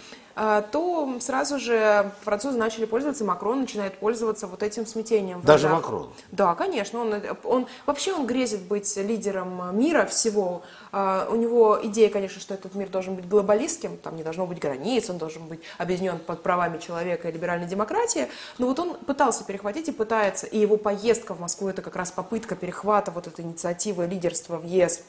[0.72, 5.42] то сразу же французы начали пользоваться, Макрон начинает пользоваться вот этим смятением.
[5.42, 5.82] Даже рядах.
[5.82, 6.10] Макрон?
[6.32, 7.02] Да, конечно.
[7.02, 10.62] Он, он, вообще он грезит быть лидером мира всего.
[10.92, 14.60] А, У него идея, конечно, что этот мир должен быть глобалистским, там не должно быть
[14.60, 18.28] границ, он должен быть объединен под правами человека и либеральной демократии.
[18.58, 22.12] Но вот он пытался перехватить и пытается, и его поездка в Москву это как раз
[22.12, 25.04] попытка перехвата вот этой инициативы лидерства в ЕС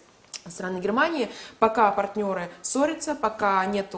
[0.47, 3.95] страны Германии, пока партнеры ссорятся, пока нет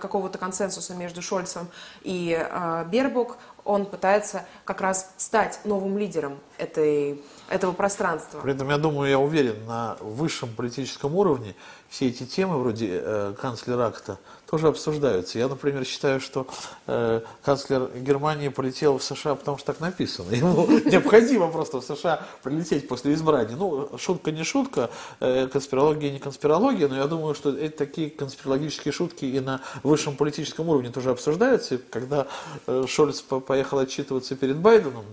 [0.00, 1.68] какого-то консенсуса между Шольцем
[2.02, 8.40] и э, Бербок, он пытается как раз стать новым лидером этой, этого пространства.
[8.40, 11.54] При этом, я думаю, я уверен, на высшем политическом уровне
[11.88, 15.38] все эти темы, вроде э, канцлер-акта, тоже обсуждаются.
[15.38, 16.46] Я, например, считаю, что
[16.86, 20.32] э, канцлер Германии полетел в США, потому что так написано.
[20.32, 23.56] Ему необходимо просто в США прилететь после избрания.
[23.56, 28.92] Ну, шутка не шутка, э, конспирология не конспирология, но я думаю, что эти такие конспирологические
[28.92, 31.76] шутки и на высшем политическом уровне тоже обсуждаются.
[31.76, 32.26] И когда
[32.66, 35.06] э, Шольц по- поехал отчитываться перед Байденом,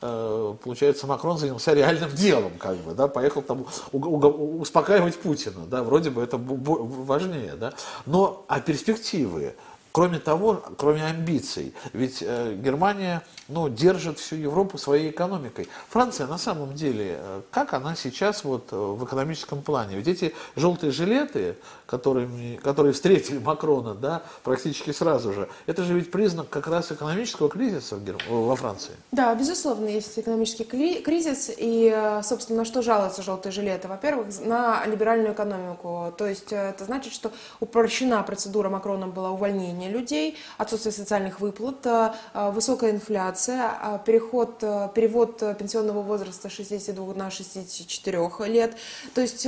[0.00, 6.08] э, получается, Макрон занялся реальным делом, как бы, да, поехал там успокаивать Путина, да, вроде
[6.08, 7.74] бы это важнее, да.
[8.06, 9.54] Но, а перспективы,
[9.92, 15.68] кроме того, кроме амбиций, ведь э, Германия, ну, держит всю Европу своей экономикой.
[15.90, 19.96] Франция, на самом деле, э, как она сейчас вот в экономическом плане?
[19.96, 21.56] Ведь эти желтые жилеты,
[21.90, 27.48] которыми, которые встретили Макрона, да, практически сразу же, это же ведь признак как раз экономического
[27.48, 28.92] кризиса в Гер- во Франции.
[29.10, 33.88] Да, безусловно, есть экономический кризис, и, собственно, на что жалуются желтые жилеты?
[33.88, 39.90] Во-первых, на либеральную экономику, то есть э, это значит, что упрощена процедура Макрона была увольнение
[39.90, 44.60] людей, отсутствие социальных выплат, э, э, высокая инфляция, переход,
[44.94, 48.76] перевод пенсионного возраста с 62 на 64 лет.
[49.14, 49.46] То есть,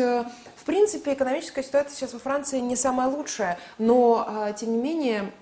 [0.62, 5.32] в принципе, экономическая ситуация сейчас во Франции не самая лучшая, но, э, тем не менее,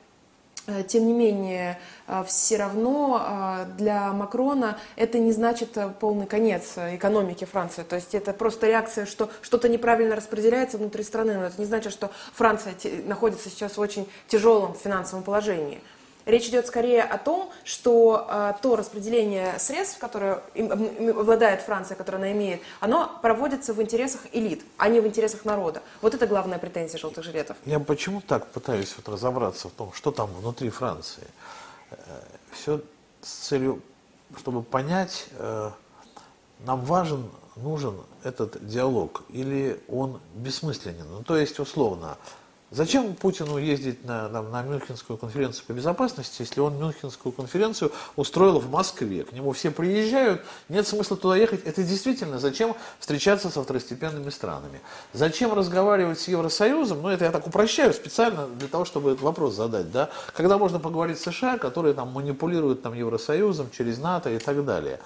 [0.71, 1.79] Э, Тем не менее,
[2.27, 7.83] все равно для Макрона это не значит полный конец экономики Франции.
[7.83, 11.35] То есть это просто реакция, что что-то неправильно распределяется внутри страны.
[11.35, 12.75] Но это не значит, что Франция
[13.07, 15.81] находится сейчас в очень тяжелом финансовом положении.
[16.31, 20.71] Речь идет скорее о том, что э, то распределение средств, которое им,
[21.19, 25.83] обладает Франция, которое она имеет, оно проводится в интересах элит, а не в интересах народа.
[26.01, 27.57] Вот это главная претензия желтых жилетов.
[27.65, 31.27] Я почему так пытаюсь вот разобраться в том, что там внутри Франции.
[31.91, 31.97] Э,
[32.53, 32.81] Все
[33.23, 33.83] с целью,
[34.39, 35.71] чтобы понять, э,
[36.61, 41.07] нам важен, нужен этот диалог или он бессмысленен.
[41.11, 42.17] Ну, то есть, условно,
[42.73, 48.61] Зачем Путину ездить на, на, на Мюнхенскую конференцию по безопасности, если он Мюнхенскую конференцию устроил
[48.61, 49.25] в Москве?
[49.25, 51.65] К нему все приезжают, нет смысла туда ехать.
[51.65, 54.81] Это действительно зачем встречаться со второстепенными странами?
[55.13, 57.03] Зачем разговаривать с Евросоюзом?
[57.03, 59.91] Ну, это я так упрощаю специально для того, чтобы этот вопрос задать.
[59.91, 60.09] Да?
[60.37, 65.01] Когда можно поговорить с США, которые там манипулируют там, Евросоюзом через НАТО и так далее.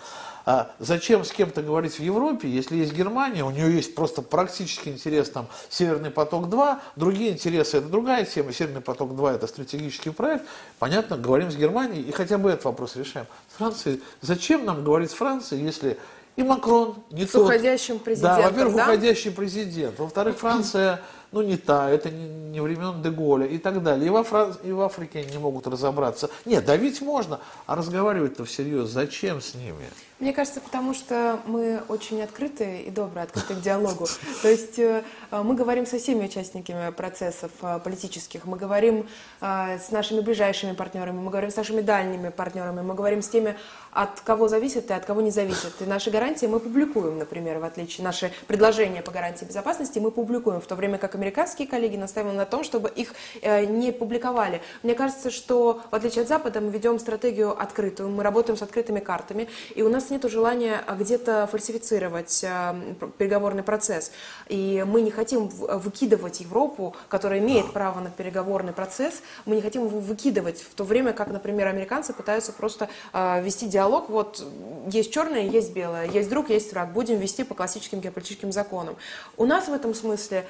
[0.47, 4.91] А зачем с кем-то говорить в Европе, если есть Германия, у нее есть просто практический
[4.91, 10.45] интерес, там, Северный поток-2, другие интересы, это другая тема, Северный поток-2 это стратегический проект,
[10.79, 13.27] понятно, говорим с Германией и хотя бы этот вопрос решаем.
[13.55, 15.99] С Францией, зачем нам говорить с Францией, если
[16.37, 17.45] и Макрон не с тот.
[17.45, 18.83] уходящим президентом, Да, во-первых, да?
[18.85, 21.01] уходящий президент, во-вторых, Франция
[21.35, 24.07] ну не та, это не, не времен Деголя и так далее.
[24.07, 24.57] И во, Фран...
[24.63, 26.31] и в Африке не могут разобраться.
[26.45, 29.85] Нет, давить можно, а разговаривать-то всерьез зачем с ними?
[30.21, 34.07] Мне кажется, потому что мы очень открыты и добрые, открыты к диалогу.
[34.43, 39.09] То есть э, мы говорим со всеми участниками процессов э, политических, мы говорим
[39.41, 43.57] э, с нашими ближайшими партнерами, мы говорим с нашими дальними партнерами, мы говорим с теми,
[43.91, 45.75] от кого зависит и от кого не зависит.
[45.81, 50.61] И наши гарантии мы публикуем, например, в отличие наши предложения по гарантии безопасности мы публикуем,
[50.61, 54.61] в то время как американские коллеги настаивают на том, чтобы их не публиковали.
[54.83, 59.01] Мне кажется, что в отличие от Запада мы ведем стратегию открытую, мы работаем с открытыми
[59.01, 62.77] картами, и у нас нет желания где-то фальсифицировать а,
[63.19, 64.13] переговорный процесс.
[64.49, 69.87] И мы не хотим выкидывать Европу, которая имеет право на переговорный процесс, мы не хотим
[69.87, 74.45] его выкидывать, в то время как, например, американцы пытаются просто а, вести диалог, вот
[74.91, 78.97] есть черное, есть белое, есть друг, есть враг, будем вести по классическим геополитическим законам.
[79.39, 80.45] У нас в этом смысле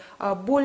[0.45, 0.64] более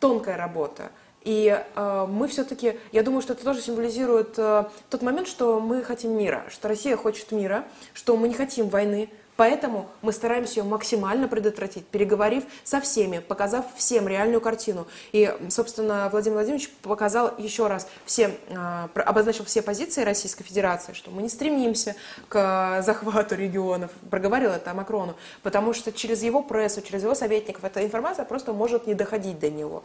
[0.00, 0.90] тонкая работа.
[1.22, 5.82] И э, мы все-таки, я думаю, что это тоже символизирует э, тот момент, что мы
[5.82, 10.64] хотим мира, что Россия хочет мира, что мы не хотим войны, Поэтому мы стараемся ее
[10.64, 14.86] максимально предотвратить, переговорив со всеми, показав всем реальную картину.
[15.12, 21.10] И, собственно, Владимир Владимирович показал еще раз всем, э, обозначил все позиции Российской Федерации, что
[21.10, 21.94] мы не стремимся
[22.28, 27.84] к захвату регионов, проговорил это Макрону, потому что через его прессу, через его советников эта
[27.84, 29.82] информация просто может не доходить до него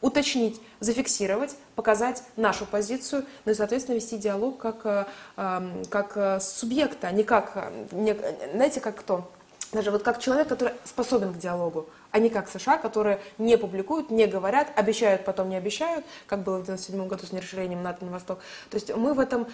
[0.00, 5.06] уточнить, зафиксировать, показать нашу позицию, ну и, соответственно, вести диалог как, э,
[5.36, 9.30] эм, как э, субъекта, не как, э, знаете, как кто?
[9.72, 14.10] Даже вот как человек, который способен к диалогу, а не как США, которые не публикуют,
[14.10, 18.12] не говорят, обещают, потом не обещают, как было в 1997 году с нерасширением НАТО на
[18.12, 18.38] восток.
[18.70, 19.46] То есть мы в этом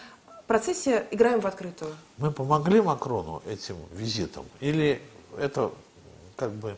[0.46, 1.96] процессе играем в открытую.
[2.18, 4.46] Мы помогли Макрону этим визитом?
[4.60, 5.02] Или
[5.36, 5.72] это
[6.36, 6.76] как бы,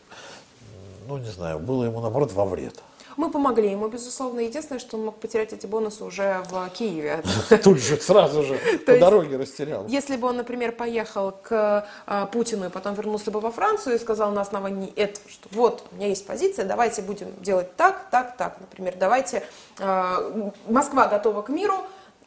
[1.07, 2.83] ну не знаю, было ему наоборот во вред?
[3.16, 4.40] Мы помогли ему, безусловно.
[4.40, 7.22] Единственное, что он мог потерять эти бонусы уже в Киеве.
[7.64, 9.87] Тут же, сразу же, по дороге растерял.
[9.88, 13.98] Если бы он, например, поехал к а, Путину и потом вернулся бы во Францию и
[13.98, 18.37] сказал на основании этого, что вот, у меня есть позиция, давайте будем делать так, так,
[18.37, 18.59] так.
[18.61, 19.42] Например, давайте,
[19.79, 21.74] а, Москва готова к миру,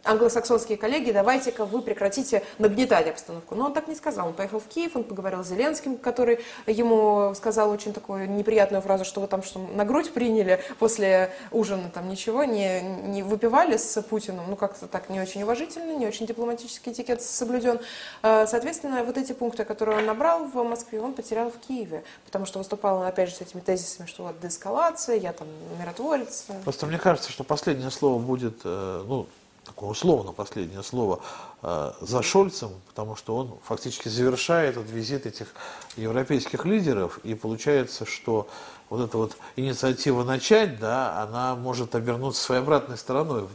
[0.03, 3.55] англосаксонские коллеги, давайте-ка вы прекратите нагнетать обстановку.
[3.55, 4.27] Но он так не сказал.
[4.27, 9.05] Он поехал в Киев, он поговорил с Зеленским, который ему сказал очень такую неприятную фразу,
[9.05, 14.01] что вы там что, на грудь приняли после ужина, там ничего, не, не выпивали с
[14.01, 14.45] Путиным.
[14.49, 17.79] Ну, как-то так не очень уважительно, не очень дипломатический этикет соблюден.
[18.21, 22.45] А, соответственно, вот эти пункты, которые он набрал в Москве, он потерял в Киеве, потому
[22.45, 25.47] что выступал, опять же, с этими тезисами, что вот деэскалация, я там
[25.79, 26.45] миротворец.
[26.63, 29.27] Просто мне кажется, что последнее слово будет, э, ну,
[29.69, 31.19] такое условно последнее слово
[31.61, 35.53] э, за Шольцем, потому что он фактически завершает этот визит этих
[35.95, 38.47] европейских лидеров, и получается, что
[38.89, 43.47] вот эта вот инициатива начать, да, она может обернуться своей обратной стороной.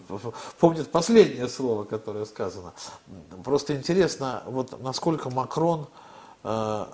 [0.60, 2.72] Помнит последнее слово, которое сказано.
[3.42, 5.88] Просто интересно, вот насколько Макрон
[6.44, 6.86] э,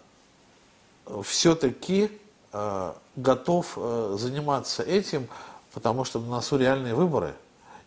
[1.22, 2.18] все-таки
[2.52, 5.28] э, готов э, заниматься этим,
[5.74, 7.34] потому что на носу реальные выборы.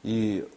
[0.04, 0.48] И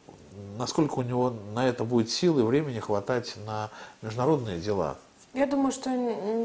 [0.59, 3.71] насколько у него на это будет силы и времени хватать на
[4.03, 4.99] международные дела.
[5.37, 5.91] Я думаю, что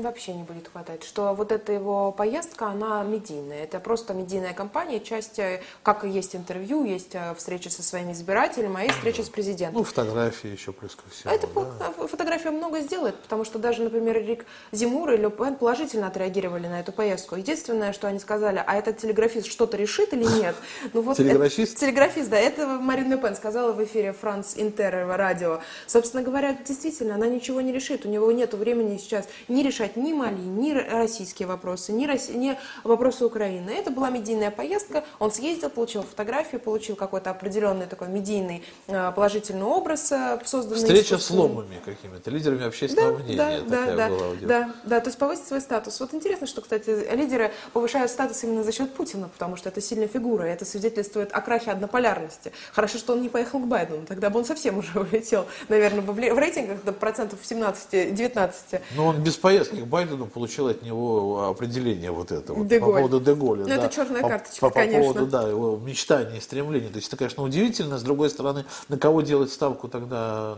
[0.01, 3.63] вообще не будет хватать, что вот эта его поездка, она медийная.
[3.63, 8.11] Это просто медийная кампания, часть, э, как и есть интервью, есть э, встреча со своими
[8.11, 9.79] избирателями, а есть встреча с президентом.
[9.79, 11.33] Ну, фотографии еще плюс ко всему.
[11.33, 12.05] Это да?
[12.05, 16.81] фотография много сделает, потому что даже, например, Рик Зимур и Ле Пен положительно отреагировали на
[16.81, 17.37] эту поездку.
[17.37, 20.55] Единственное, что они сказали, а этот телеграфист что-то решит или нет?
[20.93, 21.77] Ну, вот телеграфист?
[21.77, 22.37] Это, телеграфист, да.
[22.37, 25.61] Это Марин Ле Пен сказала в эфире Франц Интер радио.
[25.87, 28.05] Собственно говоря, действительно, она ничего не решит.
[28.05, 32.33] У него нет времени времени сейчас не решать ни Мали, ни российские вопросы, ни, Росси...
[32.33, 33.69] ни вопросы Украины.
[33.69, 39.63] Это была медийная поездка, он съездил, получил фотографию, получил какой-то определенный такой медийный э, положительный
[39.63, 40.77] образ, э, созданный...
[40.77, 43.61] Встреча с ломами какими-то, лидерами общественного да, мнения.
[43.67, 45.99] Да, да, да, была да, да, то есть повысить свой статус.
[45.99, 50.07] Вот интересно, что, кстати, лидеры повышают статус именно за счет Путина, потому что это сильная
[50.07, 52.51] фигура, и это свидетельствует о крахе однополярности.
[52.73, 56.37] Хорошо, что он не поехал к Байдену, тогда бы он совсем уже улетел, наверное, в
[56.37, 58.87] рейтингах до процентов 17-19 месте.
[58.95, 63.19] Но он без поездки к Байдену получил от него определение вот это вот, по поводу
[63.19, 63.61] Деголя.
[63.61, 64.99] Ну, да, это черная карточка, по, конечно.
[64.99, 66.89] По поводу, да, его мечтаний и стремлений.
[66.89, 67.97] То есть это, конечно, удивительно.
[67.97, 70.57] С другой стороны, на кого делать ставку тогда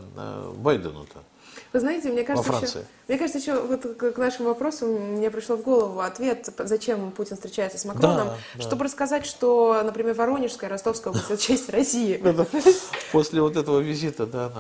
[0.58, 1.20] Байдену-то?
[1.74, 2.80] Вы знаете, мне кажется, Во Франции.
[2.80, 7.36] Еще, мне кажется, еще вот к нашему вопросу мне пришло в голову ответ, зачем Путин
[7.36, 8.86] встречается с Макроном, да, чтобы да.
[8.86, 12.24] рассказать, что, например, Воронежская, Ростовская область– это часть России.
[13.12, 14.52] После вот этого визита, да.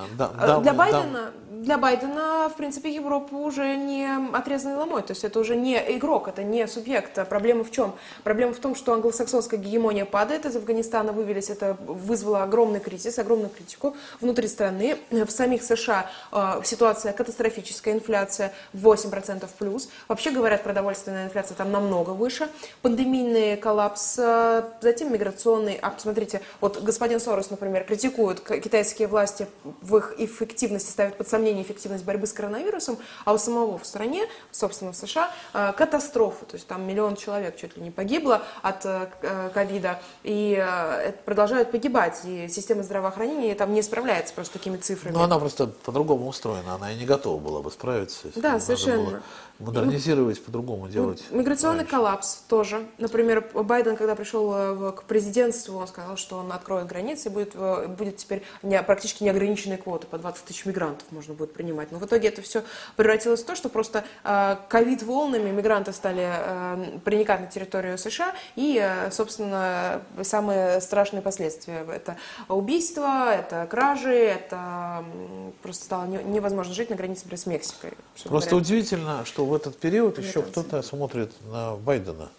[0.61, 1.31] Для Байдена
[1.63, 6.27] для Байдена, в принципе, Европа уже не отрезанный ломой, то есть это уже не игрок,
[6.27, 7.17] это не субъект.
[7.17, 7.93] А проблема в чем?
[8.23, 13.49] Проблема в том, что англосаксонская гегемония падает, из Афганистана вывелись, это вызвало огромный кризис, огромную
[13.49, 14.97] критику внутри страны.
[15.09, 19.89] В самих США э, ситуация катастрофическая, инфляция 8% плюс.
[20.07, 22.47] Вообще, говорят, продовольственная инфляция там намного выше.
[22.81, 25.77] Пандемийный коллапс, э, затем миграционный.
[25.81, 31.63] А, посмотрите, вот господин Сорос, например, критикует китайские власти в их эффективности, ставит под сомнение
[31.63, 36.45] эффективность борьбы с коронавирусом, а у самого в стране, собственно, в США, э, катастрофа.
[36.45, 39.07] То есть там миллион человек чуть ли не погибло от э,
[39.53, 40.65] ковида, и
[41.25, 42.21] продолжают погибать.
[42.25, 45.13] И система здравоохранения там не справляется просто такими цифрами.
[45.13, 48.27] Ну, она просто по-другому устроена, она и не готова была бы справиться.
[48.35, 49.21] Да, совершенно.
[49.59, 51.23] Модернизировать, по-другому делать.
[51.31, 51.91] Миграционный раньше.
[51.91, 52.85] коллапс тоже.
[52.97, 58.17] Например, Байден, когда пришел к президентству, он сказал, что он откроет границы, и будет, будет
[58.17, 61.91] теперь не, практически неограниченные квоты, по 20 тысяч мигрантов можно будет принимать.
[61.91, 62.63] Но в итоге это все
[62.95, 68.79] превратилось в то, что просто э, ковид-волнами мигранты стали э, проникать на территорию США, и,
[68.81, 71.85] э, собственно, самые страшные последствия.
[71.91, 75.03] Это убийство, это кражи, это
[75.61, 77.93] просто стало невозможно жить на границе, с Мексикой.
[78.23, 78.57] Просто говоря.
[78.57, 82.29] удивительно, что в этот период еще кто-то смотрит на Байдена.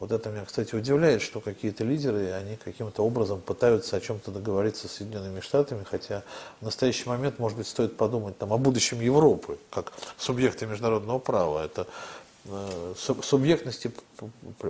[0.00, 4.88] Вот это меня, кстати, удивляет, что какие-то лидеры, они каким-то образом пытаются о чем-то договориться
[4.88, 6.22] с Соединенными Штатами, хотя
[6.60, 11.64] в настоящий момент, может быть, стоит подумать там, о будущем Европы, как субъекта международного права.
[11.64, 11.86] Это
[13.22, 13.90] субъектности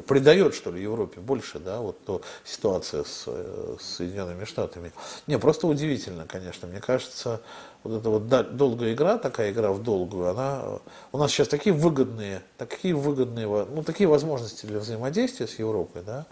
[0.06, 4.92] придает, что ли, Европе больше, да, вот то ситуация с, э, с Соединенными Штатами.
[5.26, 6.68] Не, просто удивительно, конечно.
[6.68, 7.40] Мне кажется,
[7.82, 10.78] вот эта вот долгая игра, такая игра в долгую, она,
[11.12, 16.26] у нас сейчас такие выгодные, такие выгодные, ну, такие возможности для взаимодействия с Европой, да,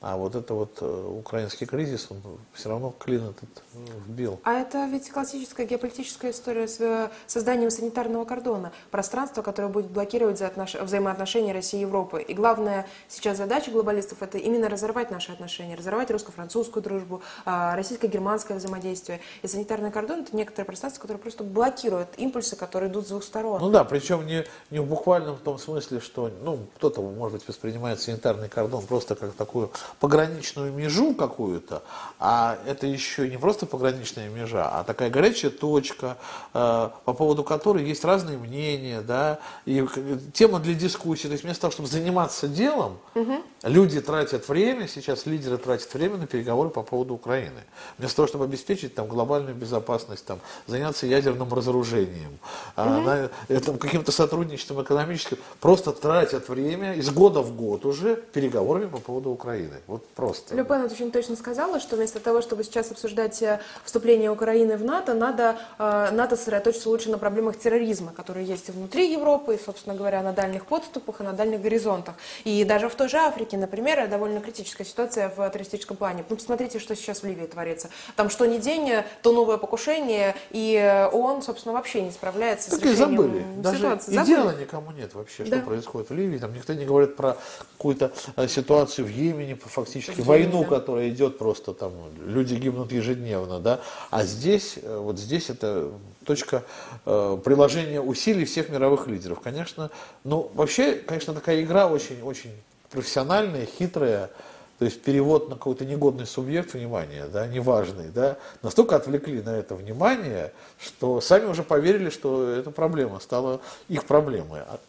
[0.00, 2.22] а вот это вот э, украинский кризис, он
[2.54, 4.40] все равно клин этот э, вбил.
[4.44, 8.72] А это ведь классическая геополитическая история с э, созданием санитарного кордона.
[8.90, 12.22] Пространство, которое будет блокировать взаимоотношения России и Европы.
[12.22, 18.56] И главная сейчас задача глобалистов– это именно разорвать наши отношения, разорвать русско-французскую дружбу, а, российско-германское
[18.56, 19.20] взаимодействие.
[19.42, 23.60] И санитарный кордон– это некоторое пространство, которое просто блокирует импульсы, которые идут с двух сторон.
[23.60, 28.00] Ну да, причем не, не в буквальном том смысле, что ну, кто-то, может быть, воспринимает
[28.00, 31.82] санитарный кордон просто как такую пограничную межу какую-то,
[32.18, 36.16] а это еще не просто пограничная межа, а такая горячая точка,
[36.54, 39.86] э, по поводу которой есть разные мнения, да, и
[40.32, 41.26] тема для дискуссии.
[41.26, 43.42] То есть вместо того, чтобы заниматься делом, угу.
[43.62, 47.62] люди тратят время, сейчас лидеры тратят время на переговоры по поводу Украины.
[47.98, 52.38] Вместо того, чтобы обеспечить там глобальную безопасность, там, заняться ядерным разоружением,
[52.76, 53.08] угу.
[53.48, 59.30] э, каким-то сотрудничеством экономическим, просто тратят время из года в год уже переговорами по поводу
[59.30, 59.79] Украины.
[59.86, 60.54] Вот просто.
[60.54, 65.14] Люпен очень точно сказала, что вместо того, чтобы сейчас обсуждать э, вступление Украины в НАТО,
[65.14, 69.94] надо, э, НАТО сосредоточиться лучше на проблемах терроризма, которые есть и внутри Европы, и, собственно
[69.94, 72.14] говоря, на дальних подступах и на дальних горизонтах.
[72.44, 76.24] И даже в той же Африке, например, довольно критическая ситуация в террористическом плане.
[76.28, 77.90] Ну, посмотрите, что сейчас в Ливии творится.
[78.16, 78.90] Там что ни день,
[79.22, 83.44] то новое покушение, и ООН, собственно, вообще не справляется так с решением забыли.
[83.58, 84.12] Даже ситуации.
[84.12, 84.34] И забыли.
[84.34, 85.62] дела никому нет вообще, что да.
[85.62, 86.38] происходит в Ливии.
[86.38, 87.36] Там никто не говорит про
[87.76, 91.92] какую-то э, ситуацию в Йемене, фактически войну, которая идет просто там,
[92.24, 95.90] люди гибнут ежедневно, да, а здесь, э, вот здесь это
[96.24, 96.64] точка
[97.06, 99.40] э, приложения усилий всех мировых лидеров.
[99.40, 99.90] Конечно,
[100.24, 102.52] ну, вообще, конечно, такая игра очень-очень
[102.90, 104.30] профессиональная, хитрая,
[104.78, 109.74] то есть перевод на какой-то негодный субъект внимания, да, неважный, да, настолько отвлекли на это
[109.74, 114.60] внимание, что сами уже поверили, что эта проблема стала их проблемой.
[114.60, 114.80] А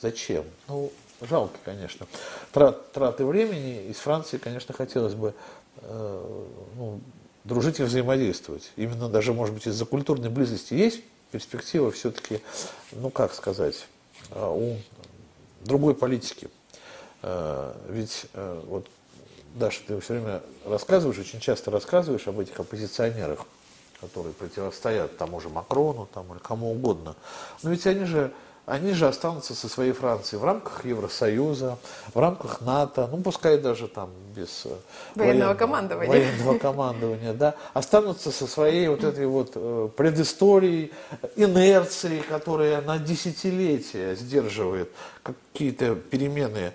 [0.00, 0.44] зачем?
[0.68, 2.06] Ну, жалко, конечно.
[2.52, 3.88] Трат, траты времени.
[3.88, 5.34] Из Франции, конечно, хотелось бы
[5.76, 6.44] э,
[6.76, 7.00] ну,
[7.44, 8.72] дружить и взаимодействовать.
[8.76, 12.40] Именно даже, может быть, из-за культурной близости есть перспектива все-таки,
[12.92, 13.86] ну как сказать,
[14.30, 14.76] э, у
[15.64, 16.48] другой политики.
[17.22, 18.86] Э, ведь э, вот,
[19.54, 23.46] Даша, ты все время рассказываешь, очень часто рассказываешь об этих оппозиционерах,
[24.00, 27.16] которые противостоят тому же Макрону там, или кому угодно.
[27.62, 28.32] Но ведь они же,
[28.68, 31.78] они же останутся со своей Францией в рамках Евросоюза,
[32.12, 34.68] в рамках НАТО, ну пускай даже там без э,
[35.14, 40.92] военного, военного командования, военного командования да, останутся со своей вот этой вот предысторией,
[41.36, 44.90] инерцией, которая на десятилетия сдерживает
[45.22, 46.72] какие-то перемены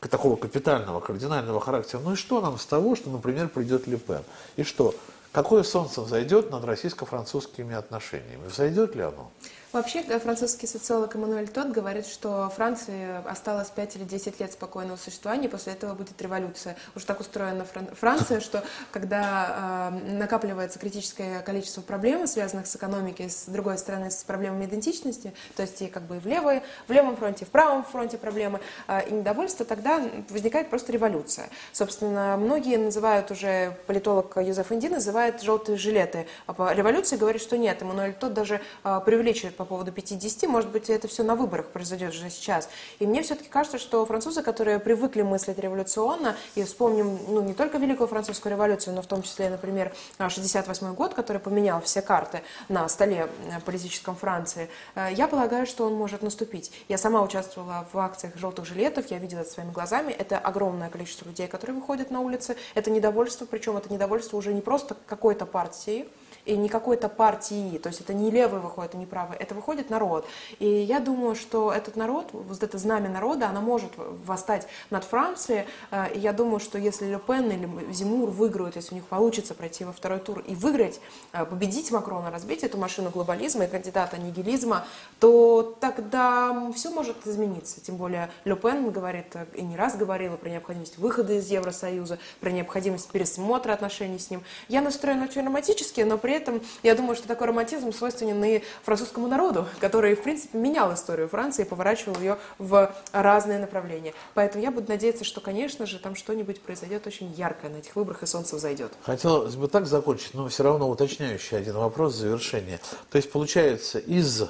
[0.00, 2.00] такого капитального, кардинального характера.
[2.04, 4.22] Ну и что нам с того, что, например, придет Лепен?
[4.56, 4.94] И что?
[5.32, 8.46] Какое солнце взойдет над российско-французскими отношениями?
[8.48, 9.30] Взойдет ли оно?
[9.72, 15.46] Вообще, французский социолог Эммануэль Тот говорит, что Франции осталось 5 или 10 лет спокойного существования,
[15.46, 16.76] и после этого будет революция.
[16.94, 23.46] Уж так устроена Франция, что когда э, накапливается критическое количество проблем, связанных с экономикой, с
[23.46, 27.16] другой стороны, с проблемами идентичности, то есть и как бы и в, левой, в левом
[27.16, 31.48] фронте, в правом фронте проблемы, э, и недовольство, тогда возникает просто революция.
[31.72, 38.12] Собственно, многие называют уже, политолог Юзеф Инди называет желтые жилеты революцией, говорит, что нет, Эммануэль
[38.12, 42.30] Тот даже э, преувеличивает по поводу 50, может быть, это все на выборах произойдет уже
[42.30, 42.68] сейчас.
[42.98, 47.78] И мне все-таки кажется, что французы, которые привыкли мыслить революционно, и вспомним ну, не только
[47.78, 52.88] Великую Французскую революцию, но в том числе, например, 68 год, который поменял все карты на
[52.88, 56.72] столе э, политическом Франции, э, я полагаю, что он может наступить.
[56.88, 60.12] Я сама участвовала в акциях желтых жилетов, я видела это своими глазами.
[60.12, 62.56] Это огромное количество людей, которые выходят на улицы.
[62.74, 66.08] Это недовольство, причем это недовольство уже не просто какой-то партии,
[66.44, 70.26] и не какой-то партии, то есть это не левый выходит, не правый, это выходит народ.
[70.58, 75.66] И я думаю, что этот народ, вот это знамя народа, она может восстать над Францией,
[75.90, 79.54] э, и я думаю, что если Ле Пен или Зимур выиграют, если у них получится
[79.54, 81.00] пройти во второй тур и выиграть,
[81.32, 84.84] э, победить Макрона, разбить эту машину глобализма и кандидата нигилизма,
[85.20, 87.80] то тогда все может измениться.
[87.80, 92.18] Тем более Ле Пен говорит э, и не раз говорила про необходимость выхода из Евросоюза,
[92.40, 94.42] про необходимость пересмотра отношений с ним.
[94.68, 98.62] Я настроена очень романтически, но при при этом я думаю, что такой романтизм свойственен и
[98.84, 104.14] французскому народу, который, в принципе, менял историю Франции и поворачивал ее в разные направления.
[104.32, 108.22] Поэтому я буду надеяться, что, конечно же, там что-нибудь произойдет очень яркое на этих выборах,
[108.22, 108.94] и солнце взойдет.
[109.02, 112.80] Хотелось бы так закончить, но все равно уточняющий один вопрос в завершение.
[113.10, 114.44] То есть, получается, из,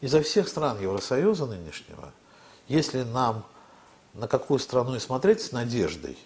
[0.00, 2.12] изо всех стран Евросоюза нынешнего,
[2.66, 3.44] если нам
[4.14, 6.18] на какую страну и смотреть с надеждой,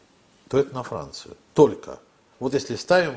[0.48, 1.36] то это на Францию.
[1.52, 1.98] Только.
[2.38, 3.16] Вот если ставим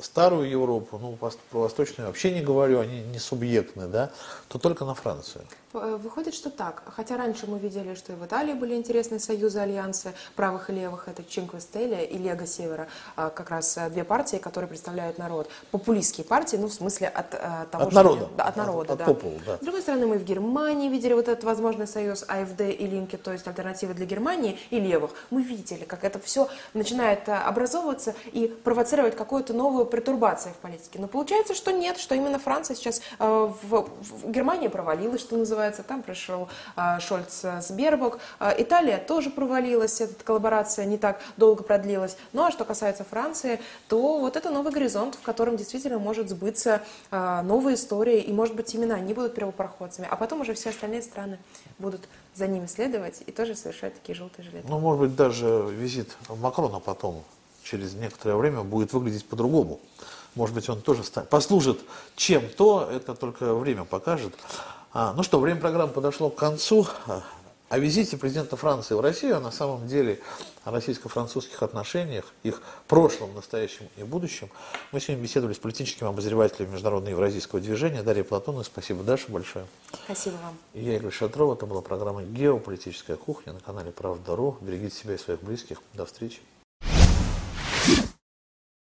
[0.00, 4.10] старую Европу, ну, про восточную вообще не говорю, они не субъектны, да,
[4.48, 5.44] то только на Францию.
[5.74, 6.82] Э, выходит, что так.
[6.96, 11.08] Хотя раньше мы видели, что и в Италии были интересные союзы, альянсы правых и левых.
[11.08, 12.88] Это Чинкве Стелли и Лего Севера.
[13.16, 15.48] А, как раз э, две партии, которые представляют народ.
[15.70, 17.96] Популистские партии, ну, в смысле от э, того от же...
[17.96, 18.28] Народа.
[18.36, 18.92] Да, от народа.
[18.92, 19.04] От, да.
[19.04, 19.56] От попула, да.
[19.58, 23.32] С другой стороны, мы в Германии видели вот этот возможный союз АФД и Линки, то
[23.32, 25.10] есть альтернативы для Германии и левых.
[25.30, 30.98] Мы видели, как это все начинает образовываться и провоцировать какую-то новую пертурбацию в политике.
[30.98, 36.02] Но получается, что нет, что именно Франция сейчас в, в Германии провалилась, что называется там
[36.02, 38.18] пришел а, Шольц с Бербок.
[38.58, 42.16] Италия тоже провалилась, эта коллаборация не так долго продлилась.
[42.32, 46.82] Ну а что касается Франции, то вот это новый горизонт, в котором действительно может сбыться
[47.12, 51.38] новая история, и может быть именно они будут первопроходцами, а потом уже все остальные страны
[51.78, 54.66] будут за ними следовать и тоже совершать такие желтые жилеты.
[54.68, 57.22] Ну, может быть, даже визит Макрона потом,
[57.68, 59.80] через некоторое время, будет выглядеть по-другому.
[60.34, 61.80] Может быть, он тоже послужит
[62.16, 64.34] чем-то, это только время покажет.
[64.92, 66.86] А, ну что, время программы подошло к концу.
[67.68, 70.20] О визите президента Франции в Россию, а на самом деле
[70.64, 74.48] о российско-французских отношениях, их прошлом, настоящем и будущем,
[74.90, 78.64] мы сегодня беседовали с политическим обозревателем Международного евразийского движения Дарьей Платоновой.
[78.64, 79.66] Спасибо, Даша, большое.
[80.04, 80.56] Спасибо вам.
[80.72, 81.58] я Игорь Шатров.
[81.58, 84.56] Это была программа «Геополитическая кухня» на канале «Правда.ру».
[84.62, 85.82] Берегите себя и своих близких.
[85.92, 86.40] До встречи.